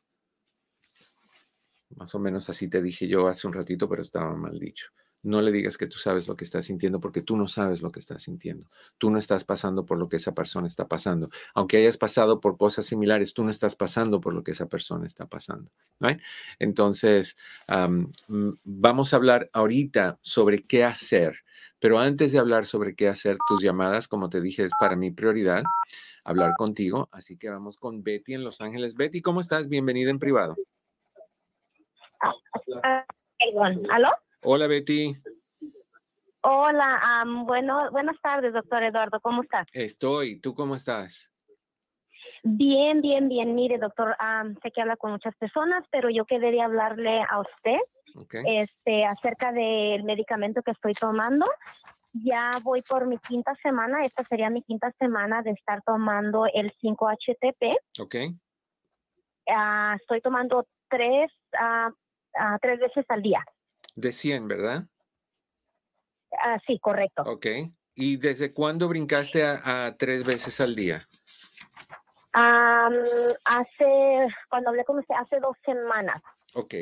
[1.95, 4.89] Más o menos así te dije yo hace un ratito, pero estaba mal dicho.
[5.27, 7.91] No le digas que tú sabes lo que estás sintiendo porque tú no sabes lo
[7.91, 8.70] que estás sintiendo.
[8.97, 11.31] Tú no estás pasando por lo que esa persona está pasando.
[11.53, 15.05] Aunque hayas pasado por cosas similares, tú no estás pasando por lo que esa persona
[15.05, 15.72] está pasando.
[16.61, 17.37] Entonces,
[18.29, 21.41] vamos a hablar ahorita sobre qué hacer.
[21.81, 25.11] Pero antes de hablar sobre qué hacer, tus llamadas, como te dije, es para mi
[25.11, 25.64] prioridad
[26.22, 27.09] hablar contigo.
[27.11, 28.95] Así que vamos con Betty en Los Ángeles.
[28.95, 29.68] Betty, ¿cómo estás?
[29.68, 30.57] Bienvenida en privado.
[32.20, 33.05] Ah,
[33.41, 34.09] perdón, ¿aló?
[34.49, 35.12] Hola, Betty.
[36.42, 39.64] Hola, bueno, buenas tardes, doctor Eduardo, ¿cómo está?
[39.72, 40.38] Estoy.
[40.38, 41.34] ¿Tú cómo estás?
[42.44, 43.57] Bien, bien, bien.
[43.57, 47.78] Mire, doctor, am, sé que habla con muchas personas, pero yo quería hablarle a usted
[48.47, 51.44] este, acerca del medicamento que estoy tomando.
[52.12, 56.72] Ya voy por mi quinta semana, esta sería mi quinta semana de estar tomando el
[56.80, 57.78] 5-HTP.
[58.01, 58.14] Ok.
[59.51, 61.90] Ah, estoy tomando tres, ah,
[62.38, 63.44] ah, tres veces al día.
[63.97, 64.86] De 100, ¿verdad?
[66.42, 67.22] Ah, sí, correcto.
[67.22, 67.47] Ok.
[67.94, 71.09] ¿Y desde cuándo brincaste a, a tres veces al día?
[73.44, 76.20] Hace, cuando hablé con usted, hace dos semanas.
[76.55, 76.74] Ok.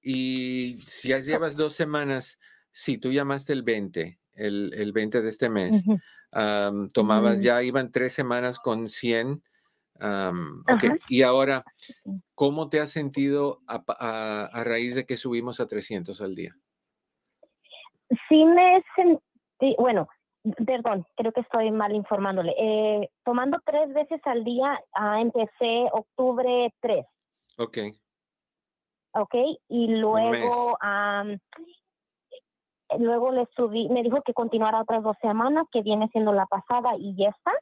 [0.00, 2.38] Y si ya llevas dos semanas,
[2.72, 5.84] sí, tú llamaste el 20, el, el 20 de este mes.
[6.94, 9.42] Tomabas, ya iban tres semanas con 100.
[10.00, 10.96] am, ok, Ajá.
[11.08, 11.64] y ahora,
[12.34, 16.34] ¿cómo te has sentido a, pa- a- a raíz de que subimos a 300 al
[16.34, 16.56] día?
[18.28, 20.08] Sí me sentí, bueno,
[20.66, 22.54] perdón, creo que estoy mal informándole.
[22.58, 27.06] Eh, tomando tres veces al día, ah, empecé octubre 3,
[27.58, 27.78] Ok,
[29.14, 29.34] ¿ok?
[29.68, 31.38] Y luego, am,
[32.98, 36.96] luego le subí, me dijo que continuara otras dos semanas, que viene siendo la pasada
[36.98, 37.52] y ya está.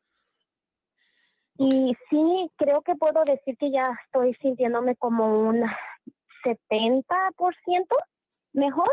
[1.58, 5.62] Y sí, creo que puedo decir que ya estoy sintiéndome como un
[6.42, 7.86] 70%
[8.54, 8.90] mejor.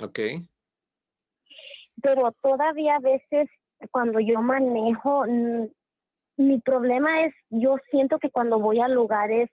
[0.00, 0.20] ok,
[2.02, 3.48] pero todavía a veces
[3.90, 5.66] cuando yo manejo, mm,
[6.38, 9.50] mi problema es, yo siento que cuando voy a lugares,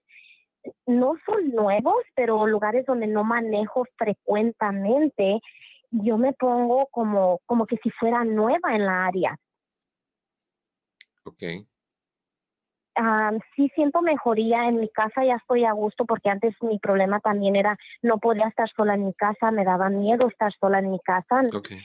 [0.85, 5.41] no son nuevos, pero lugares donde no manejo frecuentemente,
[5.91, 9.37] yo me pongo como, como que si fuera nueva en la área.
[11.25, 11.43] ok,
[12.95, 17.19] Ah, sí siento mejoría en mi casa, ya estoy a gusto porque antes mi problema
[17.19, 20.91] también era no podía estar sola en mi casa, me daba miedo estar sola en
[20.91, 21.41] mi casa.
[21.55, 21.81] ok, eh,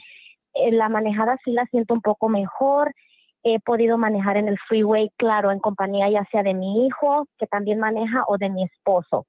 [0.55, 2.95] la manejada sí la siento un poco mejor.
[3.43, 7.47] He podido manejar en el freeway, claro, en compañía ya sea de mi hijo, que
[7.47, 9.27] también maneja, o de mi esposo.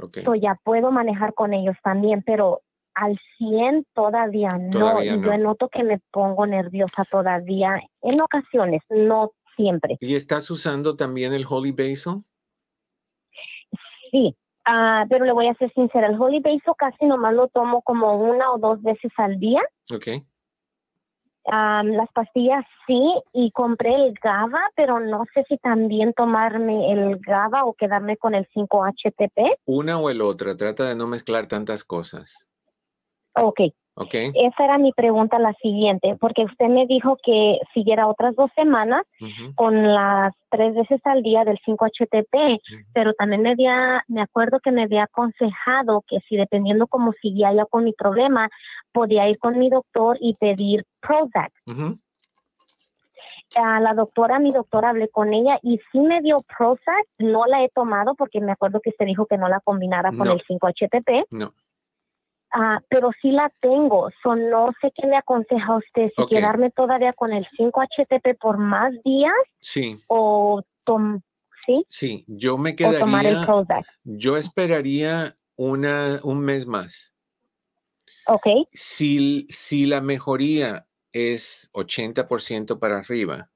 [0.00, 0.18] ok.
[0.24, 2.60] So, ya puedo manejar con ellos también, pero
[2.94, 4.70] al 100 todavía no.
[4.70, 5.26] Todavía no.
[5.26, 9.96] yo noto que me pongo nerviosa todavía en ocasiones, no siempre.
[10.00, 12.24] ¿Y estás usando también el Holy Basil?
[14.10, 17.82] Sí, ah, pero le voy a ser sincera, el Holy Basil casi nomás lo tomo
[17.82, 19.62] como una o dos veces al día.
[19.92, 20.08] Ok,
[21.44, 27.64] las pastillas sí, y compré el GABA, pero no sé si también tomarme el GABA
[27.64, 29.58] o quedarme con el 5-HTP.
[29.66, 32.48] una o el otra, trata de no mezclar tantas cosas.
[33.34, 33.60] Ok,
[33.94, 38.50] Ok, esa era mi pregunta la siguiente, porque usted me dijo que siguiera otras dos
[38.56, 39.02] semanas
[39.54, 42.58] con las tres veces al día del 5-HTP,
[42.94, 47.52] pero también me había, me acuerdo que me había aconsejado que si dependiendo cómo seguía
[47.52, 48.48] yo con mi problema,
[48.92, 51.52] podía ir con mi doctor y pedir Prozac.
[53.54, 57.62] a la doctora, mi doctora, hablé con ella y sí me dio Prozac, no la
[57.62, 60.32] he tomado porque me acuerdo que usted dijo que no la combinara con No.
[60.32, 61.52] el 5-HTP, no.
[62.52, 67.12] Ah, pero sí la tengo, so no sé qué me aconseja usted, si quedarme todavía
[67.12, 70.62] con el 5-HTP por más días Sí, o,
[71.66, 71.84] ¿sí?
[71.88, 73.86] sí, yo me o tomar el quedaría, Prozac.
[74.04, 77.14] yo esperaría una, un mes más.
[78.26, 83.50] Ok, Si, si la mejoría es 80% para arriba,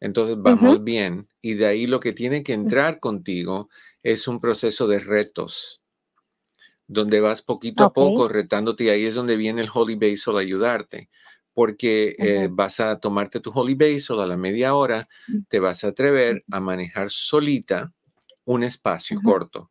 [0.00, 1.28] entonces vamos bien.
[1.40, 3.68] Y de ahí lo que tiene que entrar contigo
[4.02, 5.81] es un proceso de retos,
[6.86, 10.40] donde vas poquito a poco retándote y ahí es donde viene el Holy Basil a
[10.40, 11.08] ayudarte.
[11.54, 15.40] Porque eh, vas a tomarte tu Holy Basil a la media hora, Mm.
[15.48, 17.92] te vas a atrever a manejar solita
[18.44, 19.70] un espacio corto.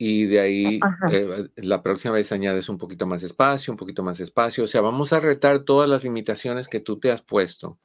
[0.00, 1.08] Y de ahí Ajá.
[1.12, 4.64] eh, la próxima vez añades un poquito más espacio, un poquito más espacio.
[4.64, 7.80] O sea, vamos a retar todas las limitaciones que tú te has puesto.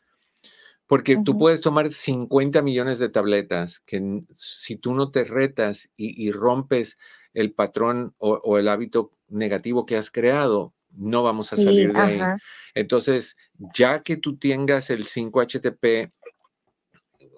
[0.86, 6.24] Porque tú puedes tomar 50 millones de tabletas que si tú no te retas y,
[6.28, 6.98] y rompes
[7.34, 11.94] el patrón o, o el hábito negativo que has creado, no vamos a sí, salir
[11.94, 12.20] de ahí.
[12.20, 12.38] ajá,
[12.76, 13.36] Entonces,
[13.76, 16.12] ya que tú tengas el 5-HTP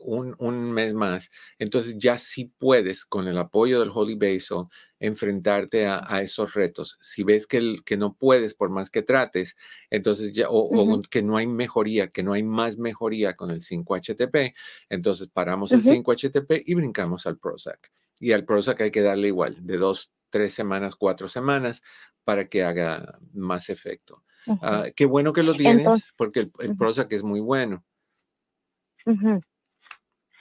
[0.03, 1.29] un, un mes más,
[1.59, 4.67] entonces ya sí puedes, con el apoyo del Holy Basil,
[4.99, 6.97] enfrentarte a, a esos retos.
[7.01, 9.55] Si ves que, el- que no puedes por más que trates,
[9.89, 14.53] entonces ya, o, que no hay mejoría, que no hay más mejoría con el 5-HTP,
[14.89, 15.89] entonces paramos el Ujú.
[15.89, 17.91] 5-HTP y brincamos al Prozac.
[18.19, 21.81] Y al Prozac hay que darle igual, de dos, tres semanas, cuatro semanas,
[22.23, 24.23] para que haga más efecto.
[24.61, 26.77] Ah, qué bueno que lo tienes, Entonces- porque el, el.
[26.77, 27.83] Prozac es muy bueno.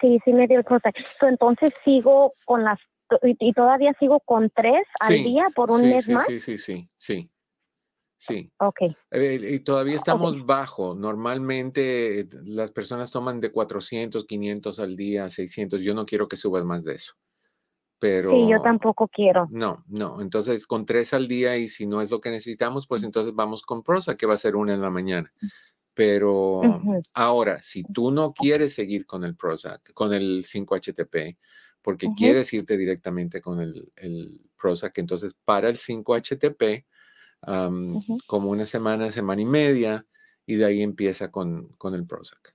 [0.01, 0.95] Sí, sí me dio el Prozac.
[1.19, 2.79] So, entonces sigo con las,
[3.23, 6.27] y, y todavía sigo con tres al día por un sí, mes sí, más.
[6.27, 7.31] Sí, sí, sí, sí.
[8.17, 8.51] Sí.
[8.59, 8.81] Ok.
[9.11, 10.95] Eh, y todavía estamos bajo.
[10.95, 15.81] Normalmente eh, las personas toman de 400, 500 al día, 600.
[15.83, 17.15] Yo no quiero que subas más de eso.
[18.05, 19.49] Pero Sí, yo tampoco quiero.
[19.51, 20.21] no, no.
[20.21, 23.63] Entonces, con tres al día y si no es lo que necesitamos, pues entonces vamos
[23.63, 25.33] con prosa, que va a ser una en la mañana.
[25.95, 26.61] Pero
[27.15, 31.39] ahora, si tú no quieres seguir con el Prozac, con el 5-HTP,
[31.81, 36.85] porque quieres irte directamente con el, el Prozac, entonces para el 5-HTP,
[37.41, 38.19] am, Ujú.
[38.27, 40.07] como una semana, semana y media,
[40.45, 42.54] y de ahí empieza con, con el Prozac.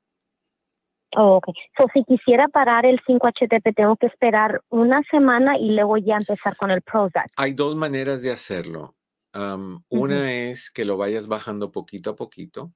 [1.18, 1.48] Oh, ok.
[1.78, 6.56] So, si quisiera parar el 5-HTP, tengo que esperar una semana y luego ya empezar
[6.58, 7.28] con el Prozac.
[7.36, 8.96] Hay dos maneras de hacerlo.
[9.34, 9.82] Ujú.
[9.90, 12.74] Una es que lo vayas bajando poquito a poquito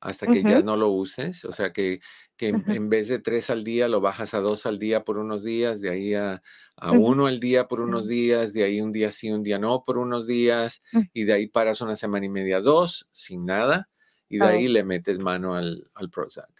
[0.00, 2.00] hasta que ya no lo uses, o sea que,
[2.36, 5.44] que en, vez de tres al día lo bajas a dos al día por unos
[5.44, 6.42] días, de ahí a,
[6.76, 9.84] a uno al día por unos días, de ahí un día sí, un día no
[9.84, 11.00] por unos días, Mm.
[11.12, 13.90] y de ahí paras una semana y media, dos, sin nada,
[14.28, 14.48] y de Oh.
[14.48, 16.50] ahí le metes mano al, al Prozac.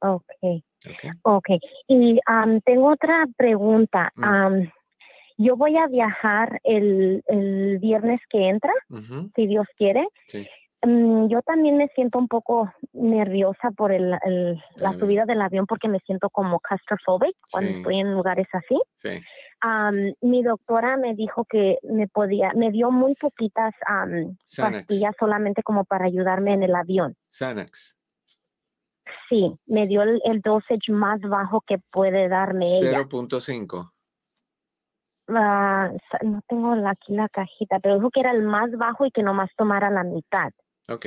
[0.00, 0.24] Ok.
[0.42, 1.14] ¿ok?
[1.22, 1.48] Ok.
[1.88, 4.12] Y am, tengo otra pregunta.
[4.16, 4.24] Mm.
[4.24, 4.72] Am,
[5.38, 8.72] yo voy a viajar el, el viernes que entra,
[9.34, 10.06] si Dios quiere.
[10.26, 10.46] Sí,
[10.82, 15.66] Mm, yo también me siento un poco nerviosa por el, el- la subida del avión
[15.66, 17.76] porque me siento como claustrophobic cuando Sí.
[17.76, 18.80] estoy en lugares así.
[18.94, 19.20] sí.
[19.60, 24.38] Am, mi doctora me dijo que me podía, me dio muy poquitas Xanax.
[24.56, 27.14] pastillas solamente como para ayudarme en el avión.
[27.28, 27.98] Xanax.
[29.28, 33.06] Sí, me dio el, el dosage más bajo que puede darme ella.
[33.08, 33.92] 0.5.
[35.28, 39.10] Ah, sa- no tengo aquí la cajita, pero dijo que era el más bajo y
[39.10, 40.50] que nomás tomara la mitad.
[40.88, 41.06] Ok.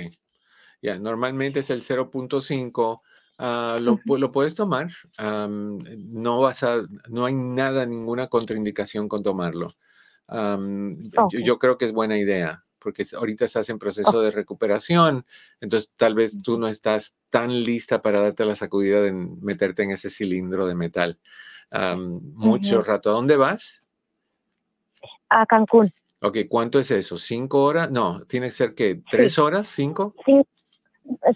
[0.81, 3.01] Ya, normalmente es el 0.5.
[3.37, 4.87] ah, lo, lo puedes tomar.
[5.19, 9.71] no vas a, no hay nada, ninguna contraindicación con tomarlo.
[11.29, 15.25] Yo, creo que es buena idea, porque ahorita estás en proceso de recuperación,
[15.61, 19.91] entonces tal vez tú no estás tan lista para darte la sacudida de meterte en
[19.91, 21.17] ese cilindro de metal.
[22.35, 23.09] mucho rato.
[23.09, 23.83] ¿A dónde vas?
[25.29, 25.91] A Cancún.
[26.21, 27.17] Ok, ¿cuánto es eso?
[27.17, 27.89] ¿Cinco horas?
[27.91, 30.13] No, tiene que ser que tres horas, cinco.
[30.25, 30.45] Cin-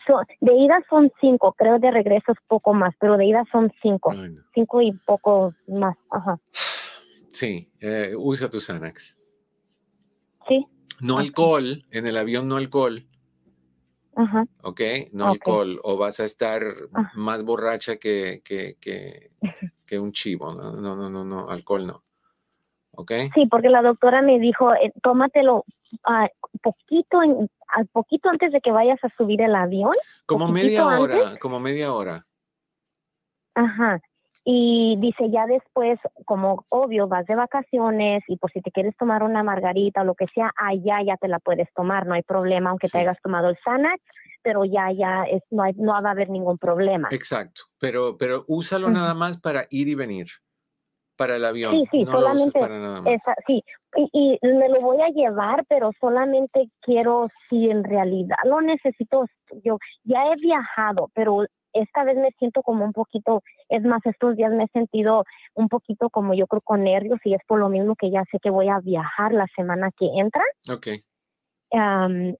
[0.05, 3.73] so- de ida son cinco, creo de regreso es poco más, pero de ida son
[3.81, 4.11] cinco.
[4.11, 4.43] Ay, no.
[4.53, 5.97] Cinco y poco más.
[6.09, 6.39] Ajá.
[7.33, 9.17] Sí, eh, usa tu Xanax.
[10.47, 10.65] Sí.
[10.99, 13.05] No alcohol, en el avión no alcohol,
[14.15, 14.45] Ajá.
[14.63, 14.81] ¿ok?
[15.11, 17.11] No alcohol, o vas a estar Ah.
[17.15, 19.31] más borracha que, que, que,
[19.85, 22.03] que un chivo, no, no, no, no, no, alcohol no,
[22.91, 23.11] ¿ok?
[23.35, 25.65] Sí, porque la doctora me dijo, eh, tómatelo
[26.03, 26.27] ah,
[26.63, 29.93] poquito, en, al poquito antes de que vayas a subir el avión.
[30.25, 30.99] Como media antes.
[30.99, 32.25] hora, como media hora.
[33.55, 33.99] Ajá.
[34.49, 39.21] Y dice, ya después, como obvio, vas de vacaciones y por si te quieres tomar
[39.21, 42.69] una margarita o lo que sea, allá ya te la puedes tomar, no hay problema,
[42.69, 42.93] aunque Sí.
[42.93, 44.01] te hayas tomado el Xanax,
[44.41, 47.09] pero ya, ya, es, no, hay, no va a haber ningún problema.
[47.11, 50.27] Exacto, pero, pero úsalo nada más para ir y venir,
[51.17, 51.73] para el avión.
[51.73, 53.13] Sí, sí, no lo uses solamente para nada más.
[53.15, 53.61] Esa, sí,
[53.97, 59.25] y, y me lo voy a llevar, pero solamente quiero, si en realidad lo necesito,
[59.61, 61.43] yo ya he viajado, pero
[61.81, 65.23] esta vez me siento como un poquito, es más, estos días me he sentido
[65.55, 68.39] un poquito como yo creo con nervios y es por lo mismo que ya sé
[68.41, 70.43] que voy a viajar la semana que entra.
[70.69, 70.87] Ok,
[71.71, 72.33] am,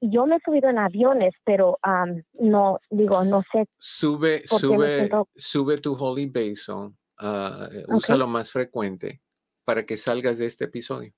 [0.00, 4.66] yo me he subido en aviones, pero am, no, digo, no sé, sube, ¿Por qué
[4.66, 6.94] me sube, siento- sube tu Holy Basil,
[7.88, 9.20] úsalo más frecuente
[9.64, 11.12] para que salgas de este episodio.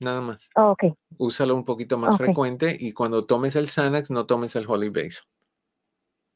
[0.00, 0.50] Nada más.
[0.56, 0.84] oh, ok,
[1.18, 5.22] Úsalo un poquito más frecuente y cuando tomes el Xanax, no tomes el Holy Basil.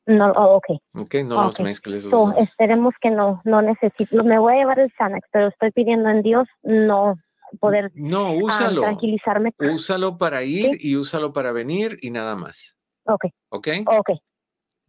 [0.08, 0.66] No, oh, ok.
[1.00, 1.14] ¿Ok?
[1.24, 1.60] No los Ok.
[1.60, 2.38] mezcles los So, dos.
[2.38, 4.24] esperemos que no, no necesito.
[4.24, 7.14] Me voy a llevar el Xanax, pero estoy pidiendo en Dios no
[7.60, 8.80] poder No, ah, úsalo.
[8.82, 9.52] tranquilizarme.
[9.58, 12.74] Úsalo para ir y úsalo para venir y nada más.
[13.04, 13.68] Ok, ¿Ok?
[13.86, 14.10] ok,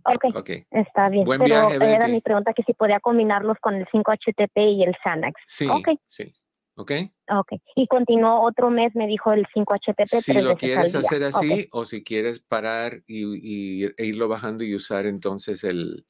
[0.05, 0.49] ok, Ok.
[0.72, 1.26] está bien.
[1.26, 4.95] Buen pero viaje, era mi pregunta que si podía combinarlos con el 5-HTP y el
[5.03, 5.39] Xanax.
[5.45, 6.34] Sí, Ok, sí.
[6.80, 6.92] ¿Ok?
[7.30, 7.52] ok.
[7.76, 11.10] Y continuó otro mes, me dijo el 5-HTP Si tres lo veces quieres al día.
[11.10, 16.06] hacer así o si quieres parar y, y- e irlo bajando y usar entonces el,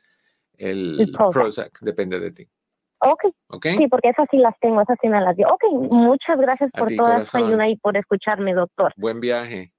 [0.58, 1.32] el, El Prozac.
[1.34, 2.48] Prozac, depende de ti.
[3.00, 3.66] ok, ¿Ok?
[3.78, 5.48] sí, porque esas sí las tengo, esas sí me las dio.
[5.48, 7.42] Ok, muchas gracias A por ti, toda corazón.
[7.42, 8.94] su ayuda y por escucharme, doctor.
[8.96, 9.74] Buen viaje.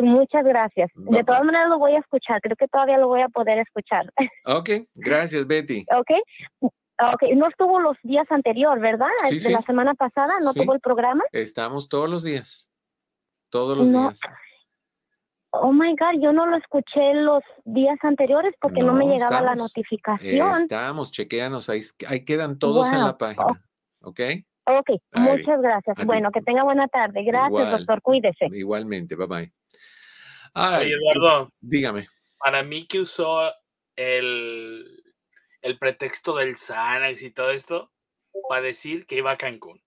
[0.00, 0.90] Muchas gracias.
[0.94, 3.58] Bye, De todas maneras lo voy a escuchar, creo que todavía lo voy a poder
[3.58, 4.06] escuchar.
[4.46, 5.84] Ok, gracias Betty.
[5.90, 6.70] ¿ok?
[7.14, 9.08] Ok, no estuvo los días anterior, ¿verdad?
[9.28, 9.52] Sí, de sí.
[9.52, 10.60] la semana pasada, no Sí.
[10.60, 11.24] tuvo el programa.
[11.32, 12.70] Estamos todos los días.
[13.50, 14.00] Todos los No.
[14.02, 14.20] días.
[15.54, 19.54] Oh my God, yo no lo escuché los días anteriores porque no, me llegaba la
[19.54, 20.62] notificación.
[20.62, 23.62] Estamos, chequéanos, ahí, ahí quedan todos en la página.
[24.00, 24.20] ¿Ok?
[24.64, 25.96] Ok, Ay, muchas gracias.
[26.06, 27.22] Bueno, que tenga buena tarde.
[27.24, 27.70] Gracias, Igual.
[27.70, 28.00] doctor.
[28.00, 28.46] Cuídese.
[28.52, 29.52] Igualmente, bye bye.
[30.54, 32.06] Ay, Oye, Eduardo, dígame.
[32.38, 33.50] para mí que usó
[33.96, 35.01] el,
[35.62, 37.92] el pretexto del Xanax y todo esto
[38.48, 39.82] para decir que iba a Cancún.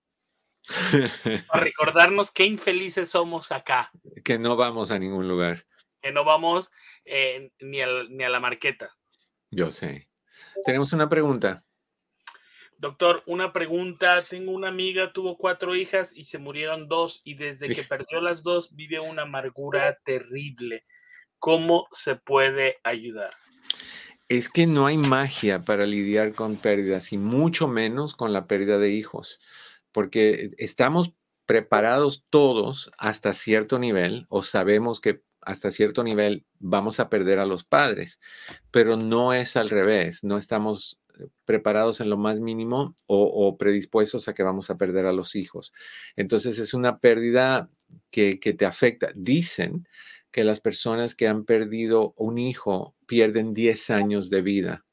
[1.48, 3.92] Para recordarnos qué infelices somos acá,
[4.24, 5.68] que no vamos a ningún lugar.
[6.02, 6.72] que no vamos
[7.06, 8.96] eh, ni, al- ni a la marqueta.
[9.52, 10.10] Yo sé.
[10.66, 11.64] Tenemos una pregunta.
[12.78, 14.24] Doctor, una pregunta.
[14.24, 18.42] Tengo una amiga, tuvo cuatro hijas y se murieron dos y desde que perdió las
[18.44, 20.84] dos vive una amargura terrible.
[21.38, 23.36] ¿Cómo se puede ayudar?
[24.28, 28.80] Es que no hay magia para lidiar con pérdidas y mucho menos con la pérdida
[28.80, 29.40] de hijos,
[29.92, 31.14] porque estamos
[31.46, 37.46] preparados todos hasta cierto nivel o sabemos que hasta cierto nivel vamos a perder a
[37.46, 38.20] los padres,
[38.72, 44.28] pero no es al revés, no estamos eh, preparados en lo más mínimo o, predispuestos
[44.28, 45.72] a que vamos a perder a los hijos.
[46.16, 47.70] Entonces es una pérdida
[48.10, 49.12] que te afecta.
[49.14, 49.88] Dicen
[50.36, 54.86] que las personas que han perdido un hijo pierden 10 años de vida,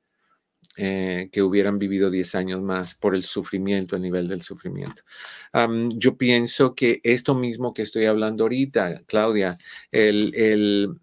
[0.76, 5.03] eh, que hubieran vivido 10 años más por el sufrimiento, el nivel del sufrimiento.
[5.97, 9.59] Yo pienso que esto mismo que estoy hablando ahorita, Claudia,
[9.90, 10.95] el, el-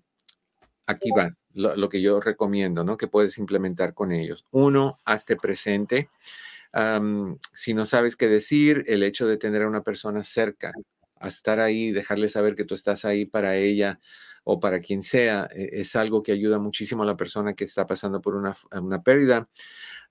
[0.87, 2.95] aquí va lo, que yo recomiendo, ¿no?
[2.95, 4.45] Que puedes implementar con ellos.
[4.51, 6.09] Uno, hazte presente.
[7.53, 10.71] Si no sabes qué decir, el hecho de tener a una persona cerca,
[11.19, 13.99] a estar ahí, dejarle saber que tú estás ahí para ella
[14.43, 17.87] o para quien sea, eh, es algo que ayuda muchísimo a la persona que está
[17.87, 19.49] pasando por una, una pérdida.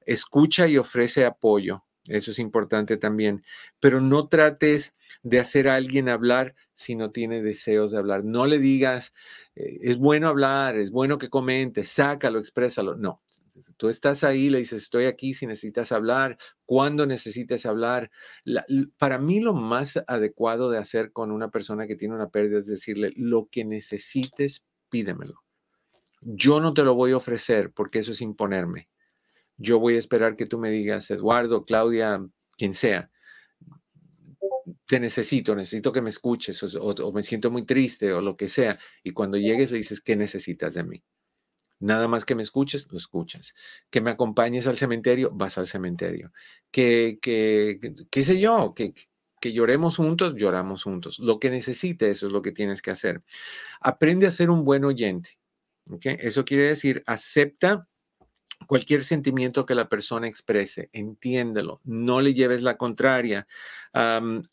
[0.06, 1.84] Escucha y ofrece apoyo.
[2.08, 3.44] Eso es importante también.
[3.80, 8.24] Pero no trates de hacer a alguien hablar si no tiene deseos de hablar.
[8.24, 9.12] No le digas,
[9.56, 12.96] eh, es bueno hablar, es bueno que comentes, sácalo, exprésalo.
[12.96, 13.22] No.
[13.76, 18.10] Tú estás ahí, le dices, estoy aquí si necesitas hablar, cuando necesites hablar.
[18.98, 22.66] Para mí lo más adecuado de hacer con una persona que tiene una pérdida es
[22.66, 25.42] decirle, lo que necesites, pídemelo.
[26.22, 28.88] Yo no te lo voy a ofrecer porque eso es imponerme.
[29.58, 32.24] Yo voy a esperar que tú me digas, Eduardo, Claudia,
[32.58, 33.10] quien sea,
[34.86, 38.48] te necesito, necesito que me escuches o- o me siento muy triste o lo que
[38.48, 38.78] sea.
[39.02, 41.02] Y cuando llegues le dices, ¿qué necesitas de mí?
[41.80, 43.54] Nada más que me escuches, lo escuchas.
[43.90, 46.32] Que me acompañes al cementerio, vas al cementerio.
[46.70, 48.94] Que, que, qué sé yo, que,
[49.40, 51.18] que lloremos juntos, lloramos juntos.
[51.18, 53.22] Lo que necesites, eso es lo que tienes que hacer.
[53.80, 55.38] Aprende a ser un buen oyente.
[55.90, 56.06] ¿ok?
[56.20, 57.86] Eso quiere decir, acepta
[58.66, 63.46] cualquier sentimiento que la persona exprese, entiéndelo, no le lleves la contraria,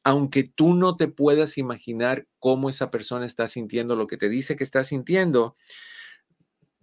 [0.04, 4.56] aunque tú no te puedas imaginar cómo esa persona está sintiendo lo que te dice
[4.56, 5.56] que está sintiendo,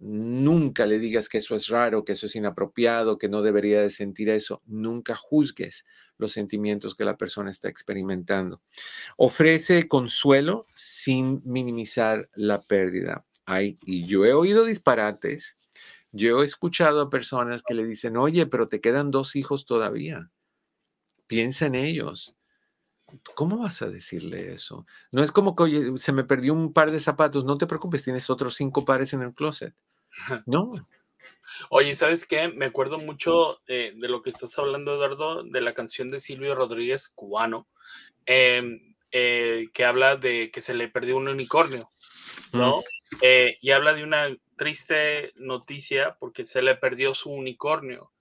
[0.03, 3.89] nunca le digas que eso es raro, que eso es inapropiado, que no debería de
[3.89, 5.85] sentir eso, nunca juzgues
[6.17, 8.61] los sentimientos que la persona está experimentando.
[9.17, 13.25] Ofrece consuelo sin minimizar la pérdida.
[13.45, 15.57] Ay, y yo he oído disparates
[16.13, 20.29] yo he escuchado a personas que le dicen, oye, pero te quedan dos hijos todavía.
[21.25, 22.35] Piensa en ellos.
[23.35, 24.85] ¿Cómo vas a decirle eso?
[25.11, 27.45] No es como que, oye, se me perdió un par de zapatos.
[27.45, 29.73] No te preocupes, tienes otros cinco pares en el closet.
[30.45, 30.69] No,
[31.69, 32.47] Oye, ¿sabes qué?
[32.47, 36.55] Me acuerdo mucho eh, de lo que estás hablando, Eduardo, de la canción de Silvio
[36.55, 37.67] Rodríguez, cubano,
[38.25, 41.91] em, eh, que habla de que se le perdió un unicornio,
[42.53, 42.83] ¿no?
[43.21, 48.11] Eh, y habla de una triste noticia porque se le perdió su unicornio.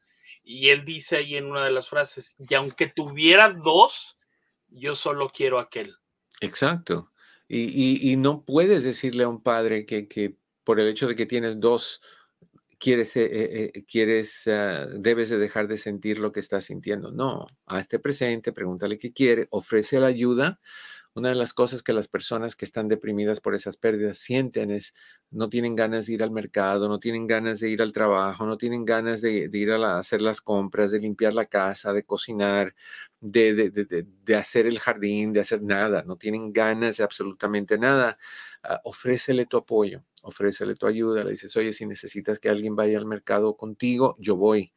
[0.44, 4.18] Y él dice ahí en una de las frases, y aunque tuviera dos,
[4.68, 5.96] yo solo quiero aquel.
[6.40, 7.10] exacto.
[7.48, 10.36] Y, y- y no puedes decirle a un padre que, que
[10.72, 12.00] por el hecho de que tienes dos,
[12.78, 17.12] quieres, eh, eh, eh, quieres, ah, debes de dejar de sentir lo que estás sintiendo.
[17.12, 20.60] No, hazte presente, pregúntale qué quiere, ofrece la ayuda.
[21.14, 24.94] Una de las cosas que las personas que están deprimidas por esas pérdidas sienten es
[25.30, 28.56] no tienen ganas de ir al mercado, no tienen ganas de ir al trabajo, no
[28.56, 32.74] tienen ganas de, ir a la- hacer las compras, de limpiar la casa, de cocinar,
[33.20, 38.18] de hacer el jardín, de hacer nada, no tienen ganas de absolutamente nada.
[38.62, 42.98] Ah, ofrécele tu apoyo, ofrécele tu ayuda, le dices, oye, si necesitas que alguien vaya
[42.98, 44.72] al mercado contigo, yo voy.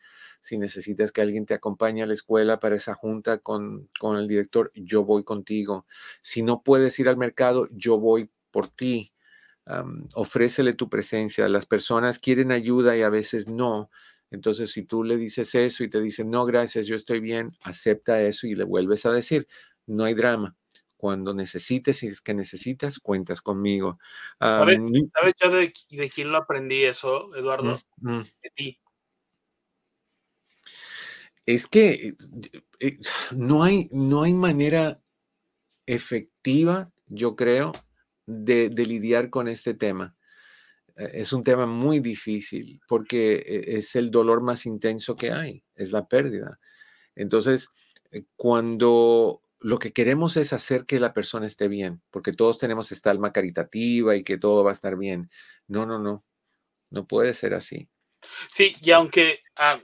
[0.46, 4.28] Si necesitas que alguien te acompañe a la escuela para esa junta con, con el
[4.28, 5.88] director, yo voy contigo.
[6.22, 9.12] Si no puedes ir al mercado, yo voy por ti.
[10.14, 11.50] Ofrécele tu presencia.
[11.50, 13.90] Las personas quieren ayuda y a veces no.
[14.30, 18.22] Entonces, si tú le dices eso y te dicen, no, gracias, yo estoy bien, acepta
[18.22, 19.48] eso y le vuelves a decir,
[19.88, 20.56] no hay drama.
[20.96, 23.98] Cuando necesites, si es que necesitas, cuentas conmigo.
[24.40, 27.82] ¿Sabes, Am, ¿sabes yo de, de quién lo aprendí eso, Eduardo?
[28.00, 28.24] mm, mm.
[28.44, 28.80] De ti.
[31.46, 32.16] Es que
[32.80, 32.98] eh,
[33.32, 35.02] no hay, no hay manera
[35.86, 37.74] efectiva, yo creo,
[38.26, 40.16] de, lidiar con este tema.
[40.96, 45.64] Eh, es un tema muy difícil porque eh, es el dolor más intenso que hay,
[45.76, 46.60] es la pérdida.
[47.16, 47.70] Entonces,
[48.36, 53.12] cuando lo que queremos es hacer que la persona esté bien, porque todos tenemos esta
[53.12, 55.30] alma caritativa y que todo va a estar bien.
[55.68, 56.24] No, no, no,
[56.90, 57.90] no puede ser así.
[58.48, 59.82] Sí, y aunque, ah,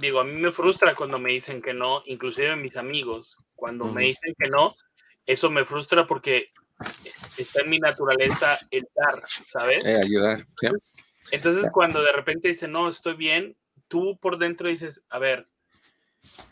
[0.00, 4.04] digo, a mí me frustra cuando me dicen que no, inclusive mis amigos, cuando me
[4.04, 4.74] dicen que no,
[5.24, 6.46] eso me frustra porque
[7.36, 9.84] está en mi naturaleza el dar, ¿sabes?
[9.84, 10.46] Eh, ayudar,
[11.30, 13.56] Entonces, cuando de repente dicen, no, estoy bien,
[13.88, 15.48] tú por dentro dices, a ver,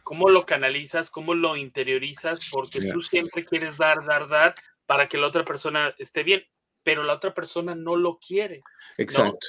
[0.03, 1.11] ¿cómo lo canalizas?
[1.11, 2.49] ¿Cómo lo interiorizas?
[2.51, 4.55] Porque tú siempre quieres dar, dar, dar
[4.87, 6.45] para que la otra persona esté bien,
[6.83, 8.61] pero la otra persona no lo quiere.
[8.97, 9.47] Exacto.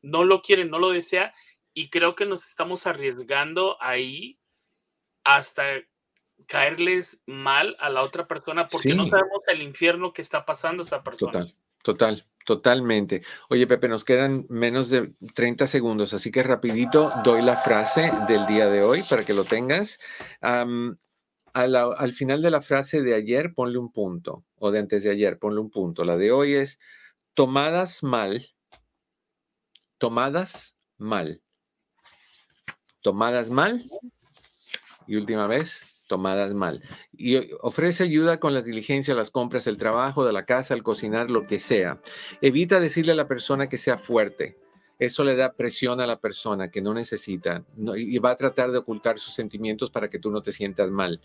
[0.00, 1.34] no lo quiere, no lo desea,
[1.78, 4.40] y creo que nos estamos arriesgando ahí
[5.22, 5.62] hasta
[6.48, 11.04] caerles mal a la otra persona porque no sabemos el infierno que está pasando esa
[11.04, 11.30] persona.
[11.30, 11.54] Total,
[11.84, 13.22] total, totalmente.
[13.48, 18.44] Oye, Pepe, nos quedan menos de 30 segundos, así que rapidito doy la frase del
[18.48, 20.00] día de hoy para que lo tengas.
[20.40, 25.38] al final de la frase de ayer, ponle un punto, o de antes de ayer,
[25.38, 26.04] ponle un punto.
[26.04, 26.80] La de hoy es
[27.34, 28.48] tomadas mal,
[29.98, 31.40] tomadas mal,
[33.08, 33.90] tomadas mal,
[35.06, 36.82] y última vez, tomadas mal.
[37.16, 41.30] Y ofrece ayuda con las diligencias, las compras, el trabajo de la casa, el cocinar,
[41.30, 42.02] lo que sea.
[42.42, 44.58] Evita decirle a la persona que sea fuerte.
[44.98, 47.64] Eso le da presión a la persona que no necesita
[47.96, 51.22] y va a tratar de ocultar sus sentimientos para que tú no te sientas mal,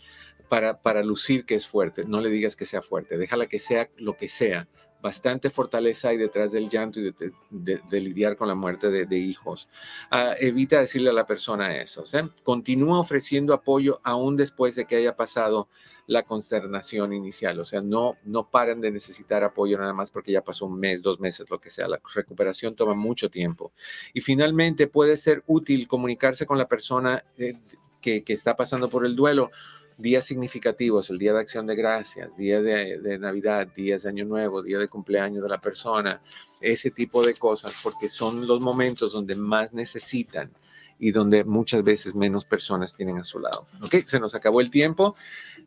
[0.48, 2.06] para, para lucir que es fuerte.
[2.06, 4.68] No le digas que sea fuerte, déjala que sea lo que sea,
[5.04, 7.14] bastante fortaleza hay detrás del llanto y
[7.50, 9.68] de, lidiar con la muerte de, hijos.
[10.10, 12.04] Ah, evita decirle a la persona eso.
[12.42, 15.68] Continúa ofreciendo apoyo aún después de que haya pasado
[16.06, 17.60] la consternación inicial.
[17.60, 21.02] O sea, no, no paran de necesitar apoyo nada más porque ya pasó un mes,
[21.02, 21.86] dos meses, lo que sea.
[21.86, 23.72] La recuperación toma mucho tiempo.
[24.14, 27.58] Y finalmente puede ser útil comunicarse con la persona eh,
[28.00, 29.50] que está pasando por el duelo
[29.96, 34.62] días significativos, el día de acción de gracias, día de, Navidad, días de Año Nuevo,
[34.62, 36.20] día de cumpleaños de la persona,
[36.60, 40.52] ese tipo de cosas, porque son los momentos donde más necesitan
[40.98, 43.66] y donde muchas veces menos personas tienen a su lado.
[43.82, 45.16] Ok, se nos acabó el tiempo.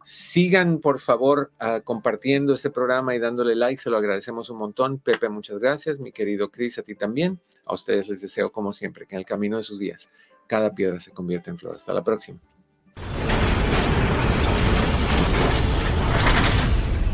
[0.03, 4.99] Sigan, por favor, ah, compartiendo este programa y dándole like, se lo agradecemos un montón.
[4.99, 5.99] Pepe, muchas gracias.
[5.99, 7.41] Mi querido Chris, a ti también.
[7.65, 10.09] A ustedes les deseo, como siempre, que en el camino de sus días
[10.47, 11.75] cada piedra se convierta en flor.
[11.75, 12.39] Hasta la próxima.